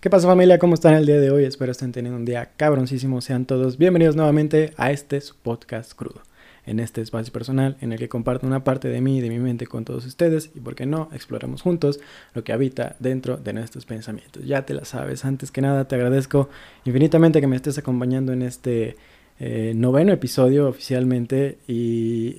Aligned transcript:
¿Qué 0.00 0.10
pasa 0.10 0.28
familia? 0.28 0.60
¿Cómo 0.60 0.74
están 0.74 0.94
el 0.94 1.06
día 1.06 1.18
de 1.18 1.32
hoy? 1.32 1.42
Espero 1.42 1.72
estén 1.72 1.90
teniendo 1.90 2.16
un 2.16 2.24
día 2.24 2.52
cabroncísimo. 2.56 3.20
Sean 3.20 3.46
todos 3.46 3.78
bienvenidos 3.78 4.14
nuevamente 4.14 4.72
a 4.76 4.92
este 4.92 5.20
podcast 5.42 5.92
crudo. 5.92 6.22
En 6.66 6.78
este 6.78 7.00
espacio 7.00 7.32
personal 7.32 7.76
en 7.80 7.92
el 7.92 7.98
que 7.98 8.08
comparto 8.08 8.46
una 8.46 8.62
parte 8.62 8.86
de 8.86 9.00
mí 9.00 9.18
y 9.18 9.20
de 9.20 9.28
mi 9.28 9.40
mente 9.40 9.66
con 9.66 9.84
todos 9.84 10.06
ustedes 10.06 10.52
y 10.54 10.60
por 10.60 10.76
qué 10.76 10.86
no, 10.86 11.08
exploramos 11.12 11.62
juntos 11.62 11.98
lo 12.32 12.44
que 12.44 12.52
habita 12.52 12.94
dentro 13.00 13.38
de 13.38 13.52
nuestros 13.52 13.86
pensamientos. 13.86 14.44
Ya 14.46 14.64
te 14.64 14.72
la 14.72 14.84
sabes, 14.84 15.24
antes 15.24 15.50
que 15.50 15.62
nada 15.62 15.88
te 15.88 15.96
agradezco 15.96 16.48
infinitamente 16.84 17.40
que 17.40 17.48
me 17.48 17.56
estés 17.56 17.76
acompañando 17.76 18.32
en 18.32 18.42
este 18.42 18.96
eh, 19.40 19.72
noveno 19.74 20.12
episodio 20.12 20.68
oficialmente 20.68 21.58
y 21.66 22.36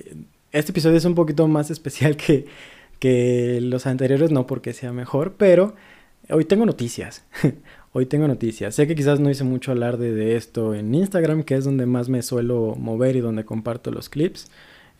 este 0.50 0.72
episodio 0.72 0.96
es 0.96 1.04
un 1.04 1.14
poquito 1.14 1.46
más 1.46 1.70
especial 1.70 2.16
que, 2.16 2.46
que 2.98 3.58
los 3.60 3.86
anteriores, 3.86 4.30
no 4.30 4.46
porque 4.46 4.72
sea 4.72 4.94
mejor, 4.94 5.34
pero 5.36 5.74
Hoy 6.32 6.44
tengo 6.44 6.66
noticias. 6.66 7.24
Hoy 7.92 8.06
tengo 8.06 8.28
noticias. 8.28 8.74
Sé 8.74 8.86
que 8.86 8.94
quizás 8.94 9.18
no 9.18 9.30
hice 9.30 9.44
mucho 9.44 9.72
alarde 9.72 10.12
de 10.12 10.36
esto 10.36 10.74
en 10.74 10.94
Instagram, 10.94 11.42
que 11.42 11.56
es 11.56 11.64
donde 11.64 11.86
más 11.86 12.08
me 12.08 12.22
suelo 12.22 12.76
mover 12.78 13.16
y 13.16 13.20
donde 13.20 13.44
comparto 13.44 13.90
los 13.90 14.08
clips. 14.08 14.50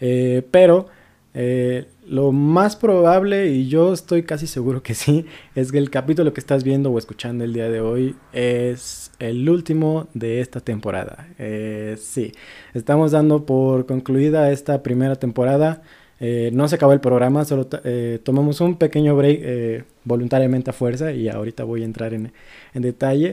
Eh, 0.01 0.43
pero 0.51 0.89
eh, 1.33 1.87
lo 2.09 2.33
más 2.33 2.75
probable, 2.75 3.47
y 3.49 3.69
yo 3.69 3.93
estoy 3.93 4.25
casi 4.25 4.49
seguro 4.49 4.83
que 4.83 4.95
sí, 4.95 5.27
es 5.55 5.71
que 5.71 5.79
el 5.79 5.91
capítulo 5.91 6.33
que 6.33 6.41
estás 6.41 6.65
viendo 6.65 6.91
o 6.91 6.99
escuchando 6.99 7.45
el 7.45 7.53
día 7.53 7.69
de 7.71 7.81
hoy 7.81 8.17
es 8.33 9.13
el 9.21 9.49
último 9.49 10.09
de 10.15 10.41
esta 10.41 10.61
temporada. 10.61 11.29
Eh, 11.39 11.97
sí, 12.01 12.33
estamos 12.75 13.13
dando 13.13 13.47
por 13.47 13.87
concluida 13.87 14.51
esta 14.51 14.83
primera 14.83 15.15
temporada. 15.17 15.83
Eh, 16.21 16.51
no 16.53 16.69
se 16.69 16.75
acabó 16.75 16.93
el 16.93 17.01
programa, 17.01 17.47
solo 17.47 17.67
eh, 17.83 18.21
tomamos 18.23 18.61
un 18.61 18.77
pequeño 18.77 19.17
break 19.17 19.41
eh, 19.43 19.85
voluntariamente 20.05 20.69
a 20.69 20.75
fuerza 20.75 21.13
y 21.13 21.29
ahorita 21.29 21.65
voy 21.65 21.81
a 21.81 21.87
entrar 21.87 22.13
en, 22.13 22.31
detalle. 22.75 23.33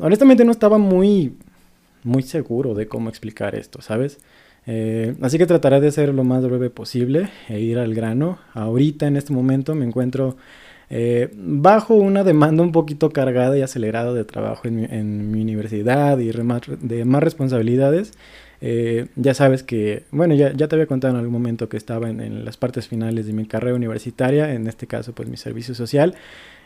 honestamente 0.00 0.44
no 0.44 0.52
estaba 0.52 0.78
muy, 0.78 1.34
muy 2.04 2.22
seguro 2.22 2.74
de 2.74 2.86
cómo 2.86 3.10
explicar 3.10 3.54
esto, 3.56 3.82
¿sabes? 3.82 4.18
así 5.22 5.38
que 5.38 5.46
trataré 5.46 5.80
de 5.80 5.90
ser 5.90 6.12
lo 6.12 6.24
más 6.24 6.44
breve 6.44 6.68
posible 6.68 7.30
e 7.48 7.58
ir 7.58 7.78
al 7.78 7.94
grano. 7.94 8.38
Ahorita 8.52 9.06
en 9.06 9.16
este 9.16 9.32
momento 9.32 9.74
me 9.74 9.86
encuentro 9.86 10.36
bajo 11.36 11.94
una 11.94 12.24
demanda 12.24 12.62
un 12.62 12.72
poquito 12.72 13.10
cargada 13.10 13.58
y 13.58 13.62
acelerada 13.62 14.14
de 14.14 14.24
trabajo 14.24 14.62
en 14.64 15.30
mi, 15.30 15.42
universidad 15.42 16.18
y 16.18 16.30
de 16.30 17.04
más 17.04 17.22
responsabilidades. 17.22 18.12
Eh, 18.60 19.06
ya 19.14 19.34
sabes 19.34 19.62
que, 19.62 20.04
bueno, 20.10 20.34
ya, 20.34 20.52
ya, 20.52 20.68
te 20.68 20.74
había 20.74 20.86
contado 20.86 21.14
en 21.14 21.18
algún 21.18 21.32
momento 21.32 21.68
que 21.68 21.76
estaba 21.76 22.08
en, 22.10 22.44
las 22.44 22.56
partes 22.56 22.88
finales 22.88 23.26
de 23.26 23.32
mi 23.32 23.46
carrera 23.46 23.76
universitaria, 23.76 24.52
en 24.52 24.66
este 24.66 24.86
caso 24.86 25.12
pues 25.12 25.28
mi 25.28 25.36
servicio 25.36 25.74
social. 25.74 26.14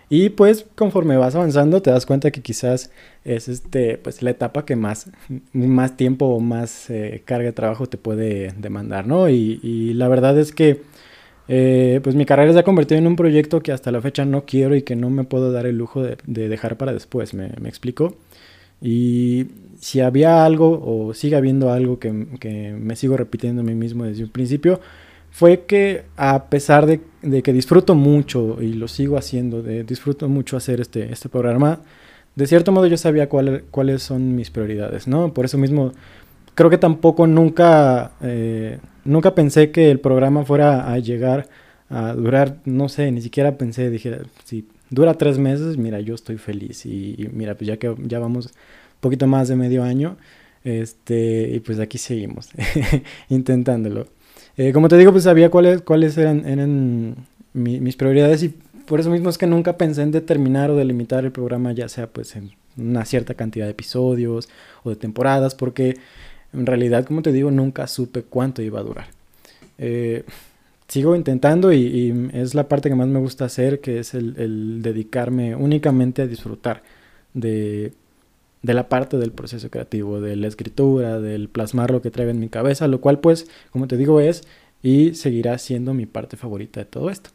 Y 0.09 0.31
pues 0.31 0.67
conforme 0.75 1.17
vas 1.17 1.35
avanzando 1.35 1.81
te 1.81 1.91
das 1.91 2.05
cuenta 2.05 2.31
que 2.31 2.43
quizás 2.43 2.91
es 3.25 3.49
este, 3.49 3.97
pues 3.99 4.23
la 4.23 4.31
etapa 4.31 4.67
que 4.67 4.77
más, 4.77 5.11
más 5.53 5.97
tiempo 5.97 6.27
o 6.27 6.41
más 6.41 6.91
eh, 6.91 7.23
carga 7.25 7.47
de 7.47 7.53
trabajo 7.53 7.87
te 7.87 7.97
puede 7.99 8.53
demandar, 8.59 9.07
¿no? 9.07 9.29
Y, 9.29 9.95
la 9.95 10.09
verdad 10.09 10.39
es 10.39 10.53
que 10.53 10.83
eh, 11.49 12.01
pues 12.03 12.15
mi 12.15 12.25
carrera 12.25 12.53
se 12.53 12.59
ha 12.59 12.63
convertido 12.65 12.99
en 12.99 13.07
un 13.07 13.17
proyecto 13.17 13.61
que 13.61 13.73
hasta 13.73 13.91
la 13.91 14.01
fecha 14.01 14.25
no 14.25 14.45
quiero 14.45 14.77
y 14.77 14.83
que 14.83 14.97
no 14.97 15.11
me 15.11 15.25
puedo 15.25 15.53
dar 15.53 15.67
el 15.67 15.77
lujo 15.77 16.03
de, 16.03 16.17
dejar 16.49 16.77
para 16.77 16.93
después, 16.93 17.35
¿me, 17.35 17.51
me 17.61 17.69
explico? 17.69 18.17
Y 18.81 19.47
si 19.79 20.01
había 20.01 20.45
algo 20.45 20.81
o 20.85 21.15
sigue 21.15 21.37
habiendo 21.37 21.73
algo 21.73 21.99
que, 21.99 22.13
me 22.13 22.97
sigo 22.97 23.17
repitiendo 23.17 23.63
a 23.63 23.65
mí 23.65 23.75
mismo 23.75 24.05
desde 24.05 24.25
un 24.25 24.31
principio, 24.31 24.81
fue 25.31 25.65
que 25.67 26.05
a 26.17 26.45
pesar 26.47 26.87
de, 26.87 27.01
que 27.43 27.53
disfruto 27.53 27.95
mucho 27.95 28.59
y 28.61 28.75
lo 28.75 28.89
sigo 28.89 29.17
haciendo, 29.17 29.63
de, 29.63 29.85
disfruto 29.85 30.29
mucho 30.29 30.57
hacer 30.57 30.81
este, 30.81 31.13
este 31.13 31.29
programa, 31.29 31.81
de 32.35 32.47
cierto 32.47 32.73
modo 32.73 32.87
yo 32.87 32.97
sabía 32.97 33.29
cuáles 33.29 34.03
son 34.03 34.35
mis 34.35 34.51
prioridades, 34.51 35.07
¿no? 35.07 35.33
Por 35.33 35.45
eso 35.45 35.59
mismo 35.59 35.93
creo 36.55 36.71
que 36.71 36.79
tampoco 36.79 37.27
nunca, 37.27 38.13
eh, 38.21 38.79
nunca 39.05 39.35
pensé 39.35 39.71
que 39.71 39.91
el 39.91 40.01
programa 40.01 40.45
fuera 40.45 40.93
a 40.93 40.99
llegar 40.99 41.49
a 41.89 42.15
durar, 42.15 42.57
no 42.65 42.89
sé, 42.89 43.11
ni 43.13 43.21
siquiera 43.21 43.59
pensé, 43.59 43.91
dije, 43.91 44.19
si 44.45 44.67
dura 44.91 45.15
tres 45.15 45.39
meses, 45.39 45.77
mira, 45.77 46.01
yo 46.01 46.15
estoy 46.15 46.39
feliz 46.39 46.87
y, 46.87 47.29
mira, 47.33 47.55
pues 47.55 47.69
ya 47.69 47.77
que 47.77 47.95
ya 48.05 48.19
vamos 48.19 48.53
poquito 49.01 49.27
más 49.27 49.49
de 49.49 49.57
medio 49.57 49.83
año. 49.83 50.17
Este, 50.65 51.51
y 51.55 51.61
pues 51.61 51.81
aquí 51.81 51.99
seguimos 51.99 52.51
intentándolo. 53.29 54.07
Eh, 54.57 54.73
como 54.73 54.89
te 54.89 54.97
digo, 54.97 55.11
pues 55.11 55.25
sabía 55.25 55.51
cuáles, 55.51 55.83
cuáles 55.83 56.17
eran, 56.17 56.47
eran 56.47 57.17
mis 57.53 57.97
prioridades 57.97 58.43
y 58.45 58.55
por 58.87 59.01
eso 59.01 59.11
mismo 59.11 59.29
es 59.29 59.39
que 59.39 59.47
nunca 59.47 59.77
pensé 59.77 60.03
en 60.03 60.13
determinar 60.13 60.71
o 60.71 60.77
delimitar 60.77 61.25
el 61.25 61.33
programa, 61.33 61.73
ya 61.73 61.89
sea 61.89 62.07
pues 62.07 62.37
en 62.37 62.53
una 62.77 63.05
cierta 63.05 63.35
cantidad 63.35 63.67
de 63.67 63.73
episodios 63.73 64.49
o 64.83 64.91
de 64.91 64.97
temporadas, 64.97 65.55
porque 65.55 65.97
en 66.53 66.67
realidad, 66.67 67.05
como 67.05 67.23
te 67.23 67.33
digo, 67.33 67.51
nunca 67.51 67.87
supe 67.87 68.23
cuánto 68.23 68.63
iba 68.63 68.81
a 68.81 68.85
durar. 68.85 69.07
Eh, 69.79 70.25
sigo 70.89 71.17
intentando 71.17 71.73
y, 71.73 72.31
es 72.35 72.55
la 72.55 72.69
parte 72.69 72.89
que 72.89 72.95
más 72.95 73.09
me 73.09 73.21
gusta 73.21 73.47
hacer, 73.47 73.81
que 73.81 73.99
es 73.99 74.15
el 74.15 74.83
dedicarme 74.83 75.55
únicamente 75.55 76.23
a 76.23 76.27
disfrutar 76.27 76.83
de, 77.35 77.93
de 78.63 78.75
la 78.75 78.89
parte 78.89 79.19
del 79.19 79.33
proceso 79.33 79.71
creativo, 79.71 80.21
de 80.21 80.37
la 80.37 80.47
escritura, 80.49 81.21
del 81.21 81.49
plasmar 81.49 81.91
lo 81.91 82.01
que 82.01 82.11
traigo 82.11 82.31
en 82.31 82.41
mi 82.41 82.49
cabeza, 82.49 82.87
lo 82.89 83.01
cual 83.01 83.19
pues, 83.19 83.49
como 83.71 83.89
te 83.89 83.97
digo, 83.97 84.21
es 84.21 84.45
y 84.83 85.15
seguirá 85.15 85.59
siendo 85.59 85.95
mi 85.95 86.07
parte 86.07 86.37
favorita 86.37 86.81
de 86.81 86.87
todo 86.87 87.11
esto. 87.11 87.31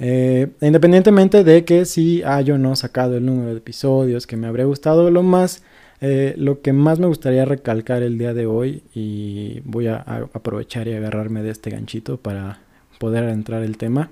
Eh, 0.00 0.48
independientemente 0.60 1.44
de 1.44 1.64
que 1.64 1.84
si 1.84 2.22
haya 2.22 2.54
o 2.54 2.58
no 2.58 2.76
sacado 2.76 3.16
el 3.16 3.26
número 3.26 3.50
de 3.50 3.58
episodios 3.58 4.26
que 4.26 4.36
me 4.36 4.46
habría 4.46 4.64
gustado, 4.64 5.10
lo 5.10 5.22
más, 5.22 5.62
eh, 6.00 6.34
lo 6.36 6.60
que 6.62 6.72
más 6.72 6.98
me 6.98 7.06
gustaría 7.06 7.44
recalcar 7.44 8.02
el 8.02 8.18
día 8.18 8.34
de 8.34 8.46
hoy 8.46 8.82
y 8.94 9.60
voy 9.64 9.88
a, 9.88 9.96
aprovechar 10.32 10.88
y 10.88 10.94
agarrarme 10.94 11.42
de 11.42 11.50
este 11.50 11.70
ganchito 11.70 12.18
para 12.18 12.60
poder 12.98 13.24
entrar 13.28 13.62
el 13.62 13.76
tema, 13.76 14.10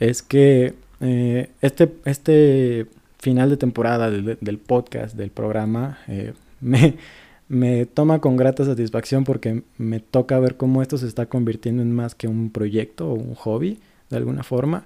es 0.00 0.22
que 0.22 0.74
eh, 1.00 1.50
este, 1.60 1.92
este 2.04 2.86
final 3.18 3.50
de 3.50 3.56
temporada 3.56 4.10
del, 4.10 4.58
podcast, 4.58 5.16
del 5.16 5.30
programa, 5.30 5.98
eh, 6.08 6.34
me, 6.60 6.96
me 7.48 7.86
toma 7.86 8.20
con 8.20 8.36
grata 8.36 8.64
satisfacción 8.64 9.24
porque 9.24 9.62
me 9.78 10.00
toca 10.00 10.38
ver 10.38 10.56
cómo 10.56 10.82
esto 10.82 10.98
se 10.98 11.06
está 11.06 11.26
convirtiendo 11.26 11.82
en 11.82 11.92
más 11.94 12.14
que 12.14 12.28
un 12.28 12.50
proyecto 12.50 13.08
o 13.10 13.14
un 13.14 13.34
hobby, 13.34 13.78
de 14.10 14.16
alguna 14.16 14.42
forma, 14.42 14.84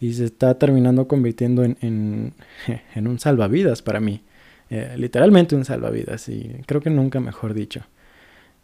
y 0.00 0.14
se 0.14 0.24
está 0.24 0.58
terminando 0.58 1.08
convirtiendo 1.08 1.64
en, 1.64 1.76
en, 1.80 3.06
un 3.06 3.18
salvavidas 3.18 3.82
para 3.82 4.00
mí. 4.00 4.22
Eh, 4.70 4.94
literalmente 4.96 5.54
un 5.54 5.64
salvavidas, 5.64 6.28
y 6.28 6.56
creo 6.66 6.80
que 6.80 6.90
nunca 6.90 7.20
mejor 7.20 7.54
dicho. 7.54 7.82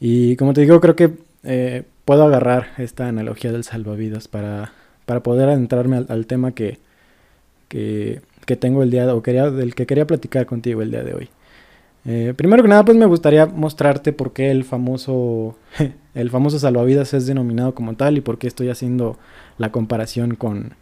Y 0.00 0.36
como 0.36 0.54
te 0.54 0.62
digo, 0.62 0.80
creo 0.80 0.96
que 0.96 1.12
eh, 1.44 1.84
puedo 2.04 2.24
agarrar 2.24 2.68
esta 2.78 3.08
analogía 3.08 3.52
del 3.52 3.64
salvavidas 3.64 4.28
para, 4.28 4.72
para 5.06 5.22
poder 5.22 5.48
adentrarme 5.48 6.04
al, 6.08 6.26
tema 6.26 6.52
que, 6.52 6.78
que, 7.68 8.22
que 8.46 8.56
tengo 8.56 8.82
el 8.82 8.90
día 8.90 9.14
o 9.14 9.22
quería, 9.22 9.50
del 9.50 9.74
que 9.74 9.86
quería 9.86 10.06
platicar 10.06 10.46
contigo 10.46 10.82
el 10.82 10.90
día 10.90 11.04
de 11.04 11.14
hoy. 11.14 11.30
Eh, 12.06 12.32
primero 12.34 12.62
que 12.62 12.68
nada, 12.68 12.84
pues 12.84 12.96
me 12.96 13.04
gustaría 13.04 13.44
mostrarte 13.44 14.12
por 14.14 14.32
qué 14.32 14.50
el 14.50 14.64
famoso, 14.64 15.58
el 16.14 16.30
famoso 16.30 16.58
salvavidas 16.58 17.12
es 17.14 17.26
denominado 17.26 17.74
como 17.74 17.94
tal 17.94 18.16
y 18.16 18.22
por 18.22 18.38
qué 18.38 18.46
estoy 18.46 18.70
haciendo 18.70 19.18
la 19.58 19.70
comparación 19.70 20.34
con, 20.34 20.74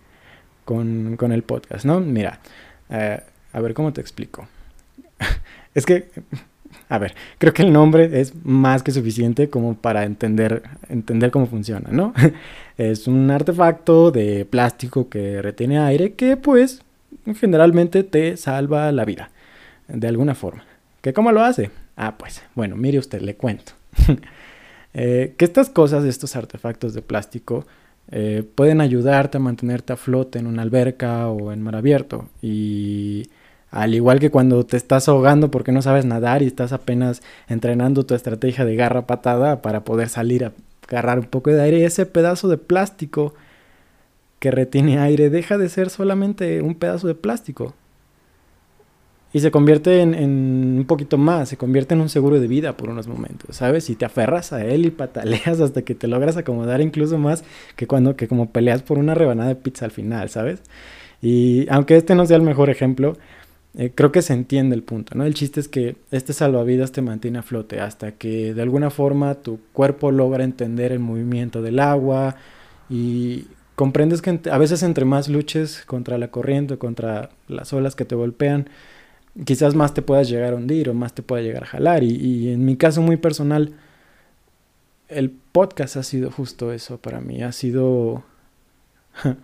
con, 0.65 1.17
con 1.17 1.33
el 1.33 1.43
podcast, 1.43 1.85
¿no? 1.85 1.99
Mira, 2.01 2.41
a 2.89 3.61
ver 3.61 3.75
cómo 3.75 3.93
te 3.93 4.01
explico. 4.01 4.47
es 5.75 5.87
que, 5.87 6.09
a 6.89 6.99
ver, 6.99 7.15
creo 7.39 7.53
que 7.53 7.63
el 7.63 7.73
nombre 7.73 8.21
es 8.21 8.35
más 8.45 8.83
que 8.83 8.93
suficiente 8.93 9.51
como 9.51 9.75
para 9.75 10.05
entender, 10.05 10.63
entender 10.89 11.31
cómo 11.31 11.47
funciona, 11.47 11.91
¿no? 11.91 12.15
es 12.79 13.07
un 13.07 13.31
artefacto 13.31 14.11
de 14.11 14.45
plástico 14.45 15.09
que 15.09 15.43
retiene 15.43 15.79
aire 15.79 16.15
que 16.15 16.37
pues 16.37 16.83
generalmente 17.39 18.05
te 18.05 18.37
salva 18.37 18.91
la 18.93 19.05
vida, 19.05 19.31
de 19.89 20.09
alguna 20.09 20.35
forma. 20.35 20.65
¿Qué 21.01 21.13
cómo 21.13 21.33
lo 21.33 21.43
hace? 21.43 21.71
Ah, 21.97 22.17
pues, 22.17 22.43
bueno, 22.55 22.77
mire 22.77 22.99
usted, 22.99 23.21
le 23.21 23.37
cuento. 23.37 23.73
Eh, 24.95 25.35
que 25.37 25.45
estas 25.45 25.69
cosas, 25.69 26.03
estos 26.05 26.35
artefactos 26.35 26.95
de 26.95 27.03
plástico, 27.03 27.67
eh, 28.11 28.43
pueden 28.55 28.81
ayudarte 28.81 29.37
a 29.37 29.41
mantenerte 29.41 29.93
a 29.93 29.97
flote 29.97 30.39
en 30.39 30.47
una 30.47 30.63
alberca 30.63 31.29
o 31.29 31.53
en 31.53 31.63
mar 31.63 31.77
abierto. 31.77 32.29
Y 32.41 33.29
al 33.71 33.95
igual 33.95 34.19
que 34.19 34.31
cuando 34.31 34.65
te 34.65 34.77
estás 34.77 35.09
ahogando 35.09 35.51
porque 35.51 35.73
no 35.73 35.83
sabes 35.83 36.05
nadar 36.05 36.43
y 36.43 36.47
estás 36.47 36.73
apenas 36.73 37.23
entrenando 37.49 38.07
tu 38.07 38.15
estrategia 38.15 38.65
de 38.65 38.77
garra 38.77 39.07
patada 39.07 39.61
para 39.61 39.85
poder 39.85 40.09
salir 40.09 40.45
a 40.45 40.53
agarrar 40.89 41.19
un 41.19 41.27
poco 41.27 41.51
de 41.51 41.61
aire, 41.61 41.85
ese 41.85 42.07
pedazo 42.07 42.49
de 42.49 42.57
plástico 42.57 43.35
que 44.39 44.51
retiene 44.51 44.99
aire 44.99 45.31
deja 45.31 45.59
de 45.59 45.69
ser 45.69 45.91
solamente 45.91 46.63
un 46.63 46.75
pedazo 46.75 47.09
de 47.09 47.15
plástico. 47.15 47.75
Y 49.31 49.41
se 49.41 49.51
convierte 49.51 50.01
en, 50.01 50.15
un 50.79 50.85
poquito 50.87 51.19
más, 51.19 51.51
se 51.51 51.59
convierte 51.59 51.93
en 51.93 52.01
un 52.01 52.09
seguro 52.09 52.41
de 52.41 52.49
vida 52.49 52.79
por 52.79 52.89
unos 52.89 53.09
momentos, 53.09 53.57
¿sabes? 53.57 53.91
Y 53.91 53.95
te 53.95 54.07
aferras 54.07 54.55
a 54.55 54.65
él 54.65 54.87
y 54.87 54.91
pataleas 54.91 55.61
hasta 55.61 55.83
que 55.83 55.95
te 55.95 56.07
logras 56.07 56.39
acomodar 56.39 56.81
incluso 56.81 57.19
más 57.19 57.45
que 57.77 57.87
cuando 57.87 58.17
que 58.17 58.27
como 58.27 58.51
peleas 58.51 58.83
por 58.83 58.97
una 58.97 59.15
rebanada 59.15 59.51
de 59.51 59.57
pizza 59.57 59.85
al 59.85 59.91
final, 59.91 60.31
¿sabes? 60.31 60.63
Y 61.21 61.67
aunque 61.69 61.97
este 61.97 62.15
no 62.15 62.25
sea 62.25 62.37
el 62.37 62.43
mejor 62.43 62.71
ejemplo, 62.71 63.19
eh, 63.79 63.93
creo 63.95 64.11
que 64.11 64.23
se 64.23 64.33
entiende 64.35 64.75
el 64.75 64.83
punto, 64.83 65.15
¿no? 65.15 65.25
El 65.25 65.35
chiste 65.35 65.61
es 65.61 65.69
que 65.69 65.95
este 66.11 66.33
salvavidas 66.33 66.91
te 66.91 67.01
mantiene 67.01 67.39
a 67.39 67.43
flote 67.43 67.81
hasta 67.81 68.11
que 68.13 68.53
de 68.53 68.61
alguna 68.61 68.91
forma 68.91 69.37
tu 69.37 69.61
cuerpo 69.73 70.11
logra 70.11 70.43
entender 70.43 70.91
el 70.91 70.99
movimiento 70.99 71.63
del 71.63 71.79
agua 71.79 72.35
y 72.91 73.47
comprendes 73.77 74.21
que 74.21 74.41
a 74.51 74.59
veces 74.59 74.83
entre 74.83 75.05
más 75.05 75.29
luches 75.29 75.85
contra 75.87 76.19
la 76.19 76.29
corriente, 76.33 76.77
contra 76.77 77.31
las 77.47 77.73
olas 77.73 77.95
que 77.95 78.05
te 78.05 78.17
golpean, 78.17 78.69
quizás 79.45 79.77
más 79.77 79.95
te 79.95 80.03
puedas 80.03 80.29
llegar 80.29 80.55
a 80.55 80.57
hundir 80.57 80.89
o 80.91 80.95
más 80.95 81.15
te 81.15 81.23
pueda 81.23 81.43
llegar 81.43 81.63
a 81.63 81.67
jalar. 81.67 82.03
Y, 82.03 82.17
y 82.17 82.53
en 82.53 82.65
mi 82.65 82.77
caso 82.77 83.01
muy 83.01 83.17
personal, 83.17 83.75
el 85.09 85.31
podcast 85.31 85.97
ha 85.97 86.03
sido 86.03 86.33
justo 86.33 86.73
eso 86.73 86.99
para 86.99 87.21
mí, 87.21 87.43
ha 87.45 87.53
sido... 87.53 88.25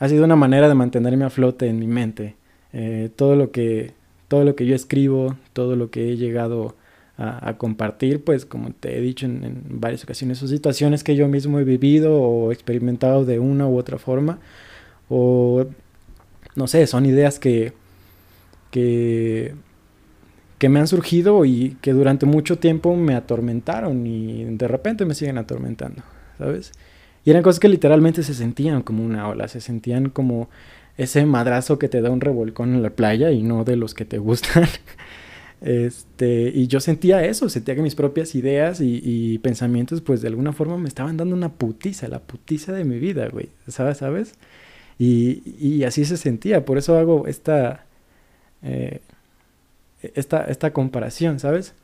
ha 0.00 0.08
sido 0.08 0.24
una 0.24 0.36
manera 0.36 0.68
de 0.68 0.74
mantenerme 0.74 1.24
a 1.24 1.30
flote 1.30 1.68
en 1.68 1.78
mi 1.78 1.86
mente. 1.86 2.37
Eh, 2.72 3.10
todo, 3.16 3.36
lo 3.36 3.50
que, 3.50 3.92
todo 4.28 4.44
lo 4.44 4.54
que 4.54 4.66
yo 4.66 4.74
escribo, 4.74 5.36
todo 5.52 5.76
lo 5.76 5.90
que 5.90 6.12
he 6.12 6.16
llegado 6.16 6.76
a, 7.16 7.54
compartir, 7.58 8.22
pues 8.22 8.46
como 8.46 8.70
te 8.70 8.96
he 8.96 9.00
dicho 9.00 9.26
en, 9.26 9.60
varias 9.68 10.04
ocasiones, 10.04 10.38
son 10.38 10.46
situaciones 10.46 11.02
que 11.02 11.16
yo 11.16 11.26
mismo 11.26 11.58
he 11.58 11.64
vivido 11.64 12.14
o 12.14 12.52
experimentado 12.52 13.24
de 13.24 13.40
una 13.40 13.66
u 13.66 13.76
otra 13.76 13.98
forma, 13.98 14.38
o 15.08 15.66
no 16.54 16.68
sé, 16.68 16.86
son 16.86 17.06
ideas 17.06 17.40
que, 17.40 17.72
que, 18.70 19.52
que 20.58 20.68
me 20.68 20.78
han 20.78 20.86
surgido 20.86 21.44
y 21.44 21.76
que 21.80 21.92
durante 21.92 22.24
mucho 22.24 22.58
tiempo 22.58 22.94
me 22.94 23.16
atormentaron 23.16 24.06
y 24.06 24.44
de 24.44 24.68
repente 24.68 25.04
me 25.04 25.14
siguen 25.14 25.38
atormentando, 25.38 26.02
¿sabes? 26.38 26.70
Y 27.24 27.30
eran 27.30 27.42
cosas 27.42 27.58
que 27.58 27.68
literalmente 27.68 28.22
se 28.22 28.32
sentían 28.32 28.82
como 28.82 29.04
una 29.04 29.28
ola, 29.28 29.48
se 29.48 29.60
sentían 29.60 30.08
como 30.08 30.48
ese 30.98 31.24
madrazo 31.24 31.78
que 31.78 31.88
te 31.88 32.02
da 32.02 32.10
un 32.10 32.20
revolcón 32.20 32.74
en 32.74 32.82
la 32.82 32.90
playa 32.90 33.30
y 33.30 33.42
no 33.42 33.64
de 33.64 33.76
los 33.76 33.94
que 33.94 34.04
te 34.04 34.18
gustan. 34.18 34.64
Este, 35.60 36.52
y 36.54 36.68
yo 36.68 36.78
sentía 36.78 37.24
eso, 37.24 37.48
sentía 37.48 37.74
que 37.74 37.82
mis 37.82 37.96
propias 37.96 38.36
ideas 38.36 38.80
y, 38.80 39.38
pensamientos, 39.38 40.00
pues 40.00 40.22
de 40.22 40.28
alguna 40.28 40.52
forma 40.52 40.78
me 40.78 40.86
estaban 40.86 41.16
dando 41.16 41.34
una 41.34 41.48
putiza, 41.48 42.06
la 42.06 42.20
putiza 42.20 42.72
de 42.72 42.84
mi 42.84 43.00
vida, 43.00 43.28
güey, 43.28 43.48
¿sabes? 43.66 43.98
¿Sabes? 43.98 44.34
Y, 45.00 45.82
así 45.82 46.04
se 46.04 46.16
sentía, 46.16 46.64
por 46.64 46.78
eso 46.78 46.96
hago 46.96 47.26
esta, 47.26 47.86
eh, 48.62 49.00
esta, 50.14 50.44
esta 50.44 50.72
comparación, 50.72 51.40
¿sabes? 51.40 51.74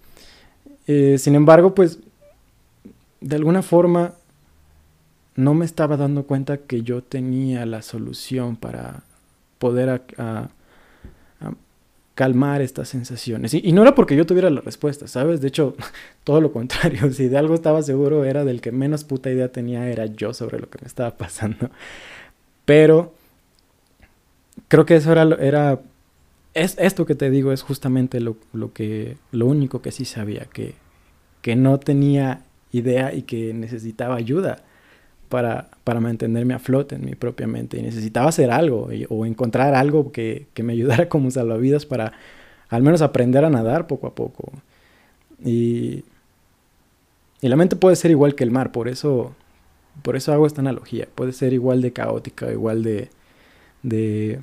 Eh, 0.86 1.16
sin 1.18 1.34
embargo, 1.34 1.74
pues, 1.74 1.98
de 3.20 3.34
alguna 3.34 3.62
forma 3.62 4.14
no 5.36 5.54
me 5.54 5.64
estaba 5.64 5.96
dando 5.96 6.24
cuenta 6.24 6.58
que 6.58 6.82
yo 6.82 7.02
tenía 7.02 7.66
la 7.66 7.82
solución 7.82 8.56
para 8.56 9.02
poder 9.58 10.02
calmar 12.14 12.62
estas 12.62 12.88
sensaciones. 12.88 13.54
Y, 13.54 13.72
no 13.72 13.82
era 13.82 13.94
porque 13.94 14.16
yo 14.16 14.24
tuviera 14.24 14.48
la 14.50 14.60
respuesta, 14.60 15.08
¿sabes? 15.08 15.40
De 15.40 15.48
hecho, 15.48 15.74
todo 16.24 16.40
lo 16.40 16.52
contrario. 16.52 17.10
Si 17.12 17.28
de 17.28 17.38
algo 17.38 17.54
estaba 17.54 17.82
seguro, 17.82 18.24
era 18.24 18.44
del 18.44 18.60
que 18.60 18.72
menos 18.72 19.04
puta 19.04 19.30
idea 19.30 19.48
tenía, 19.48 19.88
era 19.88 20.06
yo 20.06 20.32
sobre 20.32 20.60
lo 20.60 20.70
que 20.70 20.78
me 20.80 20.86
estaba 20.86 21.16
pasando. 21.16 21.70
Pero 22.64 23.14
creo 24.68 24.86
que 24.86 24.96
eso 24.96 25.12
era... 25.12 25.22
era 25.40 25.80
es, 26.54 26.76
esto 26.78 27.04
que 27.04 27.16
te 27.16 27.30
digo 27.30 27.50
es 27.50 27.62
justamente 27.62 28.20
lo, 28.20 28.36
lo, 28.52 28.72
que, 28.72 29.16
lo 29.32 29.46
único 29.46 29.82
que 29.82 29.90
sí 29.90 30.04
sabía, 30.04 30.44
que, 30.44 30.74
que 31.42 31.56
no 31.56 31.80
tenía 31.80 32.44
idea 32.70 33.12
y 33.12 33.22
que 33.22 33.52
necesitaba 33.52 34.14
ayuda 34.14 34.62
para, 35.34 35.68
para 35.82 35.98
mantenerme 35.98 36.54
a 36.54 36.60
flote 36.60 36.94
en 36.94 37.04
mi 37.04 37.16
propia 37.16 37.48
mente. 37.48 37.76
Y 37.76 37.82
necesitaba 37.82 38.28
hacer 38.28 38.52
algo 38.52 38.88
o 39.08 39.26
encontrar 39.26 39.74
algo 39.74 40.12
que, 40.12 40.46
que, 40.54 40.62
me 40.62 40.74
ayudara 40.74 41.08
como 41.08 41.28
salvavidas 41.32 41.86
para 41.86 42.12
al 42.68 42.84
menos 42.84 43.02
aprender 43.02 43.44
a 43.44 43.50
nadar 43.50 43.88
poco 43.88 44.06
a 44.06 44.14
poco. 44.14 44.52
Y, 45.44 46.04
y 47.40 47.48
la 47.48 47.56
mente 47.56 47.74
puede 47.74 47.96
ser 47.96 48.12
igual 48.12 48.36
que 48.36 48.44
el 48.44 48.52
mar, 48.52 48.70
por 48.70 48.86
eso, 48.86 49.34
por 50.02 50.14
eso 50.14 50.32
hago 50.32 50.46
esta 50.46 50.60
analogía. 50.60 51.08
Puede 51.12 51.32
ser 51.32 51.52
igual 51.52 51.82
de 51.82 51.92
caótica, 51.92 52.52
igual 52.52 52.84
de, 52.84 53.10
de, 53.82 54.38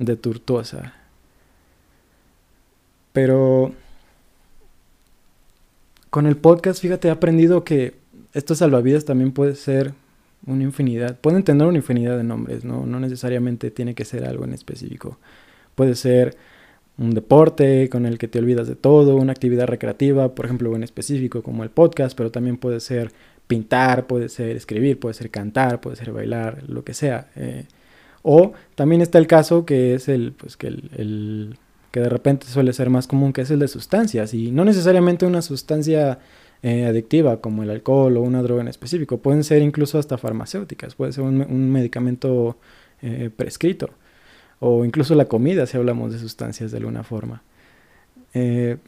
de 0.00 0.16
tortuosa. 0.16 0.92
Pero 3.14 3.72
con 6.10 6.26
el 6.26 6.36
podcast, 6.36 6.82
fíjate, 6.82 7.08
he 7.08 7.10
aprendido 7.10 7.64
que 7.64 8.03
estos 8.34 8.58
salvavidas 8.58 9.04
también 9.04 9.32
puede 9.32 9.54
ser 9.54 9.94
una 10.46 10.64
infinidad, 10.64 11.18
pueden 11.18 11.42
tener 11.42 11.66
una 11.66 11.78
infinidad 11.78 12.16
de 12.16 12.24
nombres, 12.24 12.64
¿no? 12.64 12.84
no 12.84 13.00
necesariamente 13.00 13.70
tiene 13.70 13.94
que 13.94 14.04
ser 14.04 14.24
algo 14.24 14.44
en 14.44 14.52
específico. 14.52 15.18
Puede 15.74 15.94
ser 15.94 16.36
un 16.98 17.10
deporte 17.12 17.88
con 17.88 18.06
el 18.06 18.18
que 18.18 18.28
te 18.28 18.38
olvidas 18.38 18.68
de 18.68 18.76
todo, 18.76 19.16
una 19.16 19.32
actividad 19.32 19.66
recreativa, 19.66 20.34
por 20.34 20.44
ejemplo, 20.44 20.74
en 20.76 20.82
específico 20.82 21.42
como 21.42 21.64
el 21.64 21.70
podcast, 21.70 22.16
pero 22.16 22.30
también 22.30 22.56
puede 22.56 22.80
ser 22.80 23.10
pintar, 23.46 24.06
puede 24.06 24.28
ser 24.28 24.56
escribir, 24.56 24.98
puede 24.98 25.14
ser 25.14 25.30
cantar, 25.30 25.80
puede 25.80 25.96
ser 25.96 26.12
bailar, 26.12 26.62
lo 26.68 26.84
que 26.84 26.94
sea. 26.94 27.28
Eh. 27.36 27.66
o 28.22 28.52
también 28.74 29.00
está 29.02 29.18
el 29.18 29.26
caso 29.26 29.66
que 29.66 29.94
es 29.94 30.08
el, 30.08 30.32
pues 30.32 30.56
que 30.56 30.68
el, 30.68 31.56
que 31.90 32.00
de 32.00 32.08
repente 32.08 32.46
suele 32.46 32.72
ser 32.72 32.90
más 32.90 33.06
común, 33.06 33.32
que 33.32 33.42
es 33.42 33.50
el 33.50 33.58
de 33.60 33.68
sustancias, 33.68 34.34
y 34.34 34.50
no 34.50 34.64
necesariamente 34.64 35.26
una 35.26 35.42
sustancia 35.42 36.18
eh, 36.66 36.86
adictiva 36.86 37.42
como 37.42 37.62
el 37.62 37.68
alcohol 37.68 38.16
o 38.16 38.22
una 38.22 38.40
droga 38.40 38.62
en 38.62 38.68
específico. 38.68 39.18
Pueden 39.18 39.44
ser 39.44 39.60
incluso 39.60 39.98
hasta 39.98 40.16
farmacéuticas, 40.16 40.94
puede 40.94 41.12
ser 41.12 41.22
un, 41.24 41.70
medicamento 41.70 42.56
eh, 43.02 43.28
prescrito 43.36 43.90
o 44.60 44.86
incluso 44.86 45.14
la 45.14 45.26
comida 45.26 45.66
si 45.66 45.76
hablamos 45.76 46.14
de 46.14 46.18
sustancias 46.18 46.70
de 46.70 46.78
alguna 46.78 47.02
forma. 47.04 47.42
Eh, 48.32 48.78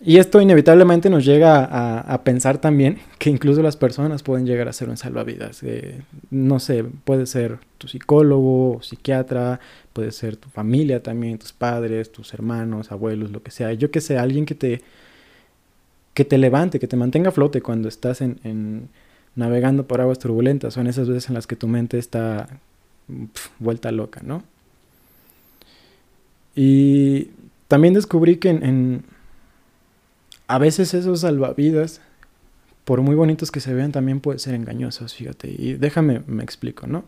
y 0.00 0.18
esto 0.18 0.40
inevitablemente 0.40 1.10
nos 1.10 1.24
llega 1.24 1.64
a, 1.64 2.22
pensar 2.22 2.58
también 2.58 2.98
que 3.18 3.28
incluso 3.28 3.60
las 3.60 3.76
personas 3.76 4.22
pueden 4.22 4.46
llegar 4.46 4.68
a 4.68 4.72
ser 4.72 4.88
un 4.88 4.96
salvavidas. 4.96 5.64
no 6.30 6.60
sé, 6.60 6.84
puede 6.84 7.26
ser 7.26 7.58
tu 7.78 7.88
psicólogo, 7.88 8.78
psiquiatra, 8.82 9.58
puede 9.92 10.12
ser 10.12 10.36
tu 10.36 10.48
familia 10.48 11.02
también, 11.02 11.38
tus 11.38 11.52
padres, 11.52 12.12
tus 12.12 12.32
hermanos, 12.34 12.92
abuelos, 12.92 13.32
lo 13.32 13.42
que 13.42 13.50
sea. 13.50 13.72
Yo 13.72 13.90
que 13.90 14.00
sé, 14.00 14.16
alguien 14.16 14.46
que 14.46 14.54
te, 14.54 14.82
que 16.16 16.24
te 16.24 16.38
levante, 16.38 16.80
que 16.80 16.88
te 16.88 16.96
mantenga 16.96 17.28
a 17.28 17.32
flote 17.32 17.60
cuando 17.60 17.88
estás 17.88 18.22
en, 18.22 18.88
navegando 19.34 19.86
por 19.86 20.00
aguas 20.00 20.18
turbulentas. 20.18 20.72
Son 20.72 20.86
esas 20.86 21.06
veces 21.10 21.28
en 21.28 21.34
las 21.34 21.46
que 21.46 21.56
tu 21.56 21.68
mente 21.68 21.98
está 21.98 22.48
vuelta 23.58 23.92
loca, 23.92 24.22
¿no? 24.24 24.42
Y 26.54 27.32
también 27.68 27.92
descubrí 27.92 28.38
que 28.38 28.48
en, 28.48 29.04
a 30.46 30.56
veces 30.58 30.94
esos 30.94 31.20
salvavidas, 31.20 32.00
por 32.86 33.02
muy 33.02 33.14
bonitos 33.14 33.50
que 33.50 33.60
se 33.60 33.74
vean, 33.74 33.92
también 33.92 34.20
pueden 34.20 34.38
ser 34.38 34.54
engañosos, 34.54 35.12
fíjate. 35.12 35.54
Y 35.54 35.74
déjame, 35.74 36.22
me 36.26 36.42
explico, 36.42 36.86
¿no? 36.86 37.04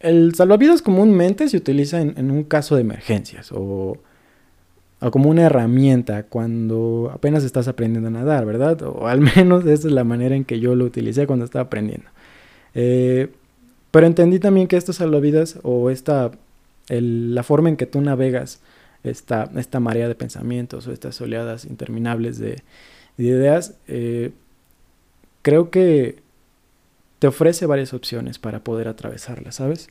El 0.00 0.34
salvavidas 0.34 0.82
comúnmente 0.82 1.48
se 1.48 1.56
utiliza 1.56 2.00
en, 2.00 2.14
en 2.18 2.32
un 2.32 2.42
caso 2.42 2.74
de 2.74 2.80
emergencias 2.80 3.50
o 3.52 3.96
o 5.00 5.10
como 5.10 5.30
una 5.30 5.42
herramienta 5.42 6.24
cuando 6.24 7.10
apenas 7.12 7.44
estás 7.44 7.68
aprendiendo 7.68 8.08
a 8.08 8.12
nadar, 8.12 8.44
¿verdad? 8.46 8.82
O 8.82 9.06
al 9.06 9.20
menos 9.36 9.64
esa 9.66 9.88
es 9.88 9.92
la 9.92 10.04
manera 10.04 10.34
en 10.34 10.44
que 10.44 10.60
yo 10.60 10.74
lo 10.74 10.84
utilicé 10.84 11.26
cuando 11.26 11.44
estaba 11.44 11.64
aprendiendo. 11.64 12.08
Eh, 12.74 13.28
pero 13.90 14.06
entendí 14.06 14.38
también 14.38 14.68
que 14.68 14.76
estos 14.76 14.96
salvavidas 14.96 15.58
o 15.62 15.90
esta, 15.90 16.30
la 16.88 17.42
forma 17.42 17.68
en 17.68 17.76
que 17.76 17.86
tú 17.86 18.00
navegas 18.00 18.60
esta, 19.04 19.50
esta 19.56 19.80
marea 19.80 20.08
de 20.08 20.14
pensamientos 20.14 20.86
o 20.86 20.92
estas 20.92 21.20
oleadas 21.20 21.64
interminables 21.64 22.38
de, 22.38 22.62
ideas, 23.18 23.74
eh, 23.88 24.30
creo 25.42 25.70
que 25.70 26.22
te 27.18 27.26
ofrece 27.26 27.66
varias 27.66 27.92
opciones 27.92 28.38
para 28.38 28.62
poder 28.62 28.88
atravesarlas, 28.88 29.56
¿sabes? 29.56 29.88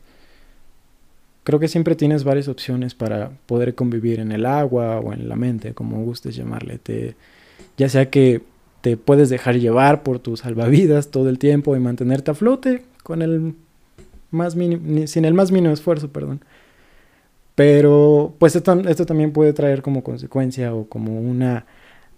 Creo 1.48 1.62
que 1.62 1.70
siempre 1.70 1.96
tienes 1.96 2.26
varias 2.26 2.50
opciones 2.50 2.94
para 2.94 3.32
poder 3.46 3.74
convivir 3.74 4.20
en 4.20 4.34
el 4.34 4.46
agua 4.46 5.00
o 5.00 5.14
en 5.14 5.30
la 5.30 5.38
mente, 5.38 5.74
como 5.74 6.04
gustes 6.04 6.36
llamarle. 6.36 6.78
Te, 6.78 7.16
ya 7.78 7.88
sea 7.88 8.10
que 8.10 8.42
te 8.82 8.98
puedes 8.98 9.30
dejar 9.30 9.56
llevar 9.58 10.04
por 10.04 10.20
tus 10.20 10.42
salvavidas 10.42 11.10
todo 11.10 11.30
el 11.30 11.40
tiempo 11.40 11.74
y 11.78 11.80
mantenerte 11.80 12.32
a 12.32 12.34
flote 12.34 12.84
con 13.02 13.22
el 13.22 13.54
más 14.30 14.58
mínimo, 14.58 15.08
sin 15.08 15.24
el 15.24 15.34
más 15.34 15.54
mínimo 15.54 15.74
esfuerzo, 15.74 16.10
perdón. 16.10 16.42
Pero 17.56 18.34
pues 18.40 18.58
esto, 18.58 18.82
esto 18.82 19.06
también 19.06 19.32
puede 19.32 19.54
traer 19.54 19.82
como 19.82 20.04
consecuencia 20.04 20.76
o 20.76 20.90
como 20.90 21.18
una, 21.18 21.66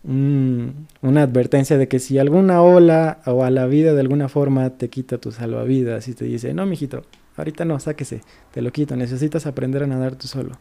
una 0.04 1.22
advertencia 1.22 1.78
de 1.78 1.88
que 1.88 2.00
si 2.00 2.18
alguna 2.18 2.64
ola 2.64 3.20
o 3.28 3.44
a 3.44 3.52
la 3.52 3.68
vida 3.68 3.94
de 3.94 4.02
alguna 4.02 4.28
forma 4.28 4.72
te 4.72 4.90
quita 4.90 5.20
tus 5.20 5.36
salvavidas 5.36 6.08
y 6.08 6.16
te 6.16 6.26
dice, 6.26 6.56
no, 6.56 6.66
mijito, 6.66 7.04
ahorita 7.40 7.66
no, 7.66 7.80
sáquese, 7.80 8.22
te 8.54 8.62
lo 8.62 8.72
quito, 8.72 8.96
necesitas 8.96 9.46
aprender 9.46 9.84
a 9.84 9.88
nadar 9.88 10.16
tú 10.16 10.28
solo. 10.28 10.58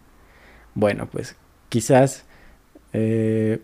Bueno, 0.75 1.09
pues 1.11 1.37
quizás 1.69 2.25
eh, 2.93 3.61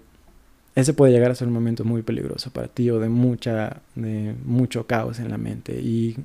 ese 0.75 0.93
puede 0.93 1.13
llegar 1.13 1.31
a 1.31 1.35
ser 1.35 1.49
un 1.49 1.55
momento 1.55 1.85
muy 1.85 2.03
peligroso 2.03 2.51
para 2.51 2.69
ti 2.69 2.91
o 2.91 2.99
de 2.99 3.09
mucha, 3.09 3.81
de 3.95 4.35
mucho 4.45 4.87
caos 4.87 5.21
en 5.21 5.31
la 5.31 5.39
mente. 5.39 5.81
Y 5.81 6.17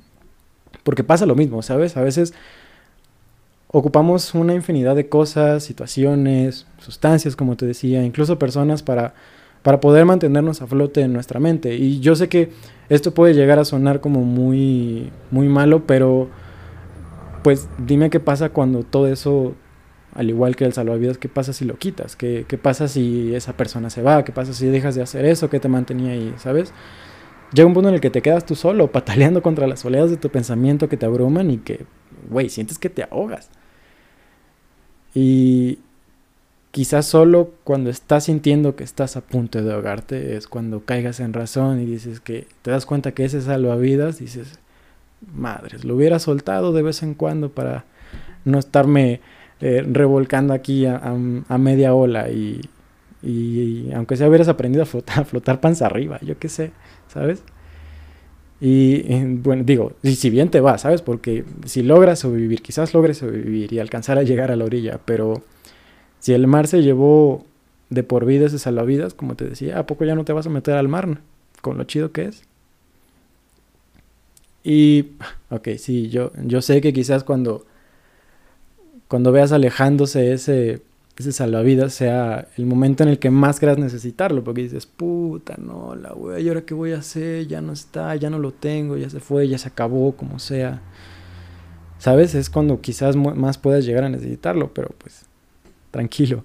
porque 0.82 1.04
pasa 1.04 1.26
lo 1.26 1.36
mismo, 1.36 1.62
¿sabes? 1.62 1.96
A 1.96 2.02
veces 2.02 2.34
ocupamos 3.68 4.34
una 4.34 4.54
infinidad 4.54 4.96
de 4.96 5.08
cosas, 5.08 5.62
situaciones, 5.62 6.66
sustancias, 6.78 7.36
como 7.36 7.56
te 7.56 7.66
decía, 7.66 8.02
incluso 8.04 8.38
personas 8.38 8.82
para, 8.82 9.14
para 9.62 9.80
poder 9.80 10.04
mantenernos 10.04 10.62
a 10.62 10.66
flote 10.66 11.02
en 11.02 11.12
nuestra 11.12 11.38
mente. 11.38 11.76
Y 11.76 12.00
yo 12.00 12.16
sé 12.16 12.28
que 12.28 12.50
esto 12.88 13.14
puede 13.14 13.34
llegar 13.34 13.60
a 13.60 13.64
sonar 13.64 14.00
como 14.00 14.22
muy, 14.22 15.12
muy 15.30 15.48
malo, 15.48 15.86
pero 15.86 16.28
pues 17.42 17.68
dime 17.78 18.10
qué 18.10 18.20
pasa 18.20 18.50
cuando 18.50 18.82
todo 18.82 19.08
eso, 19.08 19.54
al 20.14 20.28
igual 20.28 20.56
que 20.56 20.64
el 20.64 20.72
salvavidas, 20.72 21.18
qué 21.18 21.28
pasa 21.28 21.52
si 21.52 21.64
lo 21.64 21.78
quitas, 21.78 22.16
qué, 22.16 22.44
qué 22.48 22.58
pasa 22.58 22.88
si 22.88 23.34
esa 23.34 23.56
persona 23.56 23.90
se 23.90 24.02
va, 24.02 24.24
qué 24.24 24.32
pasa 24.32 24.52
si 24.52 24.66
dejas 24.66 24.94
de 24.94 25.02
hacer 25.02 25.24
eso 25.24 25.50
que 25.50 25.60
te 25.60 25.68
mantenía 25.68 26.12
ahí, 26.12 26.34
¿sabes? 26.38 26.72
Llega 27.52 27.66
un 27.66 27.74
punto 27.74 27.88
en 27.88 27.96
el 27.96 28.00
que 28.00 28.10
te 28.10 28.22
quedas 28.22 28.46
tú 28.46 28.54
solo, 28.54 28.86
pataleando 28.92 29.42
contra 29.42 29.66
las 29.66 29.84
oleadas 29.84 30.10
de 30.10 30.16
tu 30.16 30.30
pensamiento 30.30 30.88
que 30.88 30.96
te 30.96 31.06
abruman 31.06 31.50
y 31.50 31.58
que, 31.58 31.86
güey, 32.28 32.48
sientes 32.48 32.78
que 32.78 32.90
te 32.90 33.04
ahogas. 33.10 33.50
Y 35.14 35.80
quizás 36.70 37.06
solo 37.06 37.52
cuando 37.64 37.90
estás 37.90 38.24
sintiendo 38.24 38.76
que 38.76 38.84
estás 38.84 39.16
a 39.16 39.22
punto 39.22 39.62
de 39.62 39.72
ahogarte 39.72 40.36
es 40.36 40.46
cuando 40.46 40.84
caigas 40.84 41.18
en 41.20 41.32
razón 41.32 41.80
y 41.80 41.86
dices 41.86 42.20
que 42.20 42.46
te 42.62 42.70
das 42.70 42.86
cuenta 42.86 43.12
que 43.12 43.24
ese 43.24 43.40
salvavidas, 43.40 44.18
dices, 44.18 44.60
madres, 45.34 45.84
lo 45.84 45.96
hubiera 45.96 46.18
soltado 46.18 46.72
de 46.72 46.82
vez 46.82 47.02
en 47.02 47.14
cuando 47.14 47.50
para 47.50 47.84
no 48.44 48.58
estarme 48.58 49.20
eh, 49.60 49.84
revolcando 49.86 50.54
aquí 50.54 50.86
a, 50.86 50.98
media 51.58 51.94
ola 51.94 52.30
y, 52.30 52.60
y, 53.22 53.92
aunque 53.92 54.16
sea 54.16 54.28
hubieras 54.28 54.48
aprendido 54.48 54.82
a 54.82 54.86
flotar, 54.86 55.20
a 55.20 55.24
flotar 55.24 55.60
panza 55.60 55.86
arriba, 55.86 56.18
yo 56.22 56.38
qué 56.38 56.48
sé, 56.48 56.72
¿sabes? 57.08 57.42
Y 58.60 59.02
bueno, 59.36 59.64
digo, 59.64 59.92
y 60.02 60.16
si 60.16 60.28
bien 60.28 60.50
te 60.50 60.60
va, 60.60 60.76
¿sabes? 60.76 61.00
Porque 61.00 61.44
si 61.64 61.82
logras 61.82 62.18
sobrevivir, 62.18 62.60
quizás 62.60 62.92
logres 62.92 63.18
sobrevivir 63.18 63.72
y 63.72 63.78
alcanzar 63.78 64.18
a 64.18 64.22
llegar 64.22 64.50
a 64.50 64.56
la 64.56 64.66
orilla, 64.66 65.00
pero 65.04 65.42
si 66.18 66.34
el 66.34 66.46
mar 66.46 66.66
se 66.66 66.82
llevó 66.82 67.46
de 67.88 68.02
por 68.02 68.26
vida 68.26 68.46
ese 68.46 68.58
salvavidas, 68.58 69.14
como 69.14 69.34
te 69.34 69.46
decía, 69.46 69.78
¿a 69.78 69.86
poco 69.86 70.04
ya 70.04 70.14
no 70.14 70.24
te 70.24 70.32
vas 70.34 70.46
a 70.46 70.50
meter 70.50 70.74
al 70.74 70.88
mar? 70.88 71.18
Con 71.62 71.78
lo 71.78 71.84
chido 71.84 72.12
que 72.12 72.26
es. 72.26 72.42
Y, 74.62 75.12
ok, 75.50 75.68
sí, 75.78 76.08
yo, 76.10 76.32
yo 76.44 76.60
sé 76.62 76.80
que 76.80 76.92
quizás 76.92 77.24
cuando, 77.24 77.66
cuando 79.08 79.32
veas 79.32 79.52
alejándose 79.52 80.32
ese, 80.32 80.82
ese 81.16 81.32
salvavidas 81.32 81.94
sea 81.94 82.48
el 82.56 82.66
momento 82.66 83.02
en 83.02 83.08
el 83.08 83.18
que 83.18 83.30
más 83.30 83.60
creas 83.60 83.78
necesitarlo, 83.78 84.44
porque 84.44 84.62
dices, 84.62 84.86
puta, 84.86 85.56
no, 85.58 85.94
la 85.94 86.12
wea, 86.12 86.40
¿y 86.40 86.48
ahora 86.48 86.62
qué 86.62 86.74
voy 86.74 86.92
a 86.92 86.98
hacer? 86.98 87.46
Ya 87.46 87.60
no 87.60 87.72
está, 87.72 88.14
ya 88.16 88.30
no 88.30 88.38
lo 88.38 88.52
tengo, 88.52 88.96
ya 88.96 89.08
se 89.08 89.20
fue, 89.20 89.48
ya 89.48 89.58
se 89.58 89.68
acabó, 89.68 90.12
como 90.12 90.38
sea. 90.38 90.80
¿Sabes? 91.98 92.34
Es 92.34 92.48
cuando 92.48 92.80
quizás 92.80 93.16
más 93.16 93.58
puedas 93.58 93.84
llegar 93.84 94.04
a 94.04 94.08
necesitarlo, 94.08 94.72
pero 94.72 94.88
pues, 94.98 95.26
tranquilo. 95.90 96.44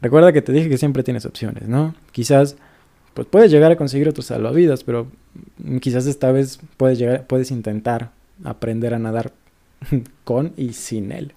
Recuerda 0.00 0.32
que 0.32 0.42
te 0.42 0.52
dije 0.52 0.68
que 0.68 0.78
siempre 0.78 1.02
tienes 1.02 1.24
opciones, 1.24 1.68
¿no? 1.68 1.94
Quizás, 2.12 2.56
pues 3.18 3.28
puedes 3.28 3.50
llegar 3.50 3.72
a 3.72 3.76
conseguir 3.76 4.08
otros 4.08 4.26
salvavidas, 4.26 4.84
pero 4.84 5.08
quizás 5.80 6.06
esta 6.06 6.30
vez 6.30 6.60
puedes 6.76 7.22
puedes 7.26 7.50
intentar 7.50 8.12
aprender 8.44 8.94
a 8.94 9.00
nadar 9.00 9.32
con 10.24 10.52
y 10.56 10.72
sin 10.72 11.10
él 11.10 11.32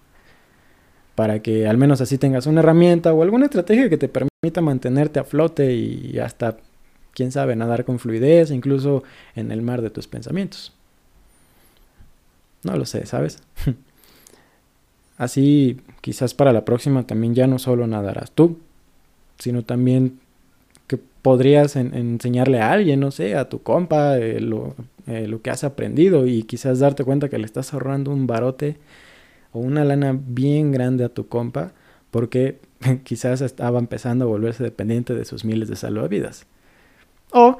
para 1.15 1.41
que 1.41 1.67
al 1.67 1.77
menos 1.77 2.01
así 2.01 2.17
tengas 2.17 2.45
una 2.45 2.61
herramienta 2.61 3.13
o 3.13 3.23
alguna 3.23 3.45
estrategia 3.45 3.89
que 3.89 3.97
te 3.97 4.07
permita 4.07 4.61
mantenerte 4.61 5.19
a 5.19 5.23
flote 5.23 5.73
y 5.73 6.19
hasta, 6.19 6.57
quién 7.13 7.31
sabe, 7.31 7.55
nadar 7.55 7.85
con 7.85 7.99
fluidez, 7.99 8.51
incluso 8.51 9.03
en 9.35 9.51
el 9.51 9.61
mar 9.61 9.81
de 9.81 9.89
tus 9.89 10.07
pensamientos. 10.07 10.73
No 12.63 12.75
lo 12.75 12.85
sé, 12.85 13.05
¿sabes? 13.05 13.39
así 15.17 15.81
quizás 16.01 16.33
para 16.33 16.53
la 16.53 16.65
próxima 16.65 17.05
también 17.05 17.35
ya 17.35 17.45
no 17.45 17.59
solo 17.59 17.85
nadarás 17.87 18.31
tú, 18.31 18.59
sino 19.37 19.63
también 19.63 20.20
podrías 21.21 21.75
enseñarle 21.75 22.59
a 22.59 22.71
alguien, 22.71 22.99
no 22.99 23.11
sé, 23.11 23.35
a 23.35 23.49
tu 23.49 23.61
compa, 23.61 24.17
eh, 24.17 24.39
lo, 24.39 24.75
eh, 25.07 25.27
lo 25.27 25.41
que 25.41 25.49
has 25.49 25.63
aprendido 25.63 26.25
y 26.27 26.43
quizás 26.43 26.79
darte 26.79 27.03
cuenta 27.03 27.29
que 27.29 27.37
le 27.37 27.45
estás 27.45 27.73
ahorrando 27.73 28.11
un 28.11 28.27
barote 28.27 28.77
o 29.51 29.59
una 29.59 29.85
lana 29.85 30.17
bien 30.17 30.71
grande 30.71 31.03
a 31.03 31.09
tu 31.09 31.27
compa 31.27 31.73
porque 32.09 32.59
quizás 33.03 33.41
estaba 33.41 33.79
empezando 33.79 34.25
a 34.25 34.27
volverse 34.27 34.63
dependiente 34.63 35.13
de 35.13 35.25
sus 35.25 35.45
miles 35.45 35.69
de 35.69 35.75
salvavidas. 35.75 36.45
O 37.31 37.57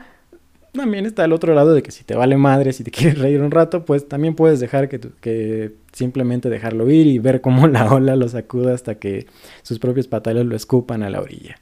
también 0.73 1.05
está 1.05 1.25
el 1.25 1.33
otro 1.33 1.53
lado 1.53 1.73
de 1.73 1.83
que 1.83 1.91
si 1.91 2.03
te 2.03 2.15
vale 2.15 2.37
madre, 2.37 2.73
si 2.73 2.83
te 2.83 2.91
quieres 2.91 3.19
reír 3.19 3.41
un 3.41 3.51
rato, 3.51 3.85
pues 3.85 4.07
también 4.07 4.35
puedes 4.35 4.59
dejar 4.59 4.89
que, 4.89 4.99
que 4.99 5.73
simplemente 5.91 6.49
dejarlo 6.49 6.89
ir 6.89 7.07
y 7.07 7.19
ver 7.19 7.41
cómo 7.41 7.67
la 7.67 7.91
ola 7.93 8.15
lo 8.15 8.27
sacuda 8.27 8.73
hasta 8.73 8.95
que 8.95 9.27
sus 9.61 9.79
propios 9.79 10.07
patales 10.07 10.45
lo 10.45 10.55
escupan 10.55 11.03
a 11.03 11.09
la 11.09 11.21
orilla. 11.21 11.57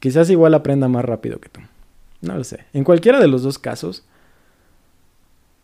Quizás 0.00 0.30
igual 0.30 0.54
aprenda 0.54 0.88
más 0.88 1.04
rápido 1.04 1.40
que 1.40 1.48
tú. 1.48 1.60
No 2.20 2.36
lo 2.36 2.44
sé. 2.44 2.64
En 2.72 2.84
cualquiera 2.84 3.20
de 3.20 3.28
los 3.28 3.42
dos 3.42 3.58
casos. 3.58 4.04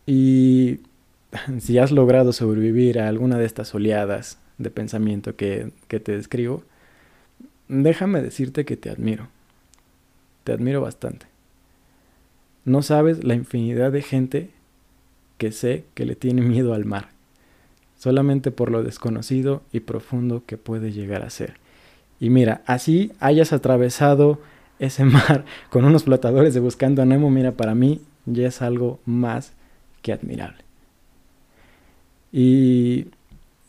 Y 0.05 0.79
si 1.59 1.77
has 1.77 1.91
logrado 1.91 2.33
sobrevivir 2.33 2.99
a 2.99 3.07
alguna 3.07 3.37
de 3.37 3.45
estas 3.45 3.73
oleadas 3.73 4.37
de 4.57 4.69
pensamiento 4.69 5.35
que, 5.35 5.71
que 5.87 5.99
te 5.99 6.15
describo, 6.15 6.63
déjame 7.67 8.21
decirte 8.21 8.65
que 8.65 8.77
te 8.77 8.89
admiro. 8.89 9.27
Te 10.43 10.53
admiro 10.53 10.81
bastante. 10.81 11.25
No 12.63 12.81
sabes 12.81 13.23
la 13.23 13.35
infinidad 13.35 13.91
de 13.91 14.01
gente 14.01 14.49
que 15.37 15.51
sé 15.51 15.85
que 15.93 16.05
le 16.05 16.15
tiene 16.15 16.41
miedo 16.41 16.73
al 16.73 16.85
mar, 16.85 17.09
solamente 17.97 18.51
por 18.51 18.71
lo 18.71 18.83
desconocido 18.83 19.61
y 19.71 19.81
profundo 19.81 20.43
que 20.45 20.57
puede 20.57 20.91
llegar 20.91 21.23
a 21.23 21.29
ser. 21.29 21.55
Y 22.19 22.29
mira, 22.29 22.61
así 22.65 23.11
hayas 23.19 23.53
atravesado 23.53 24.39
ese 24.79 25.05
mar 25.05 25.45
con 25.69 25.85
unos 25.85 26.03
flotadores 26.03 26.53
de 26.53 26.59
Buscando 26.59 27.01
a 27.01 27.05
Nemo, 27.05 27.29
mira, 27.29 27.51
para 27.51 27.75
mí 27.75 28.01
ya 28.25 28.47
es 28.47 28.61
algo 28.61 28.99
más 29.05 29.53
que 30.01 30.13
admirable. 30.13 30.63
Y 32.31 33.07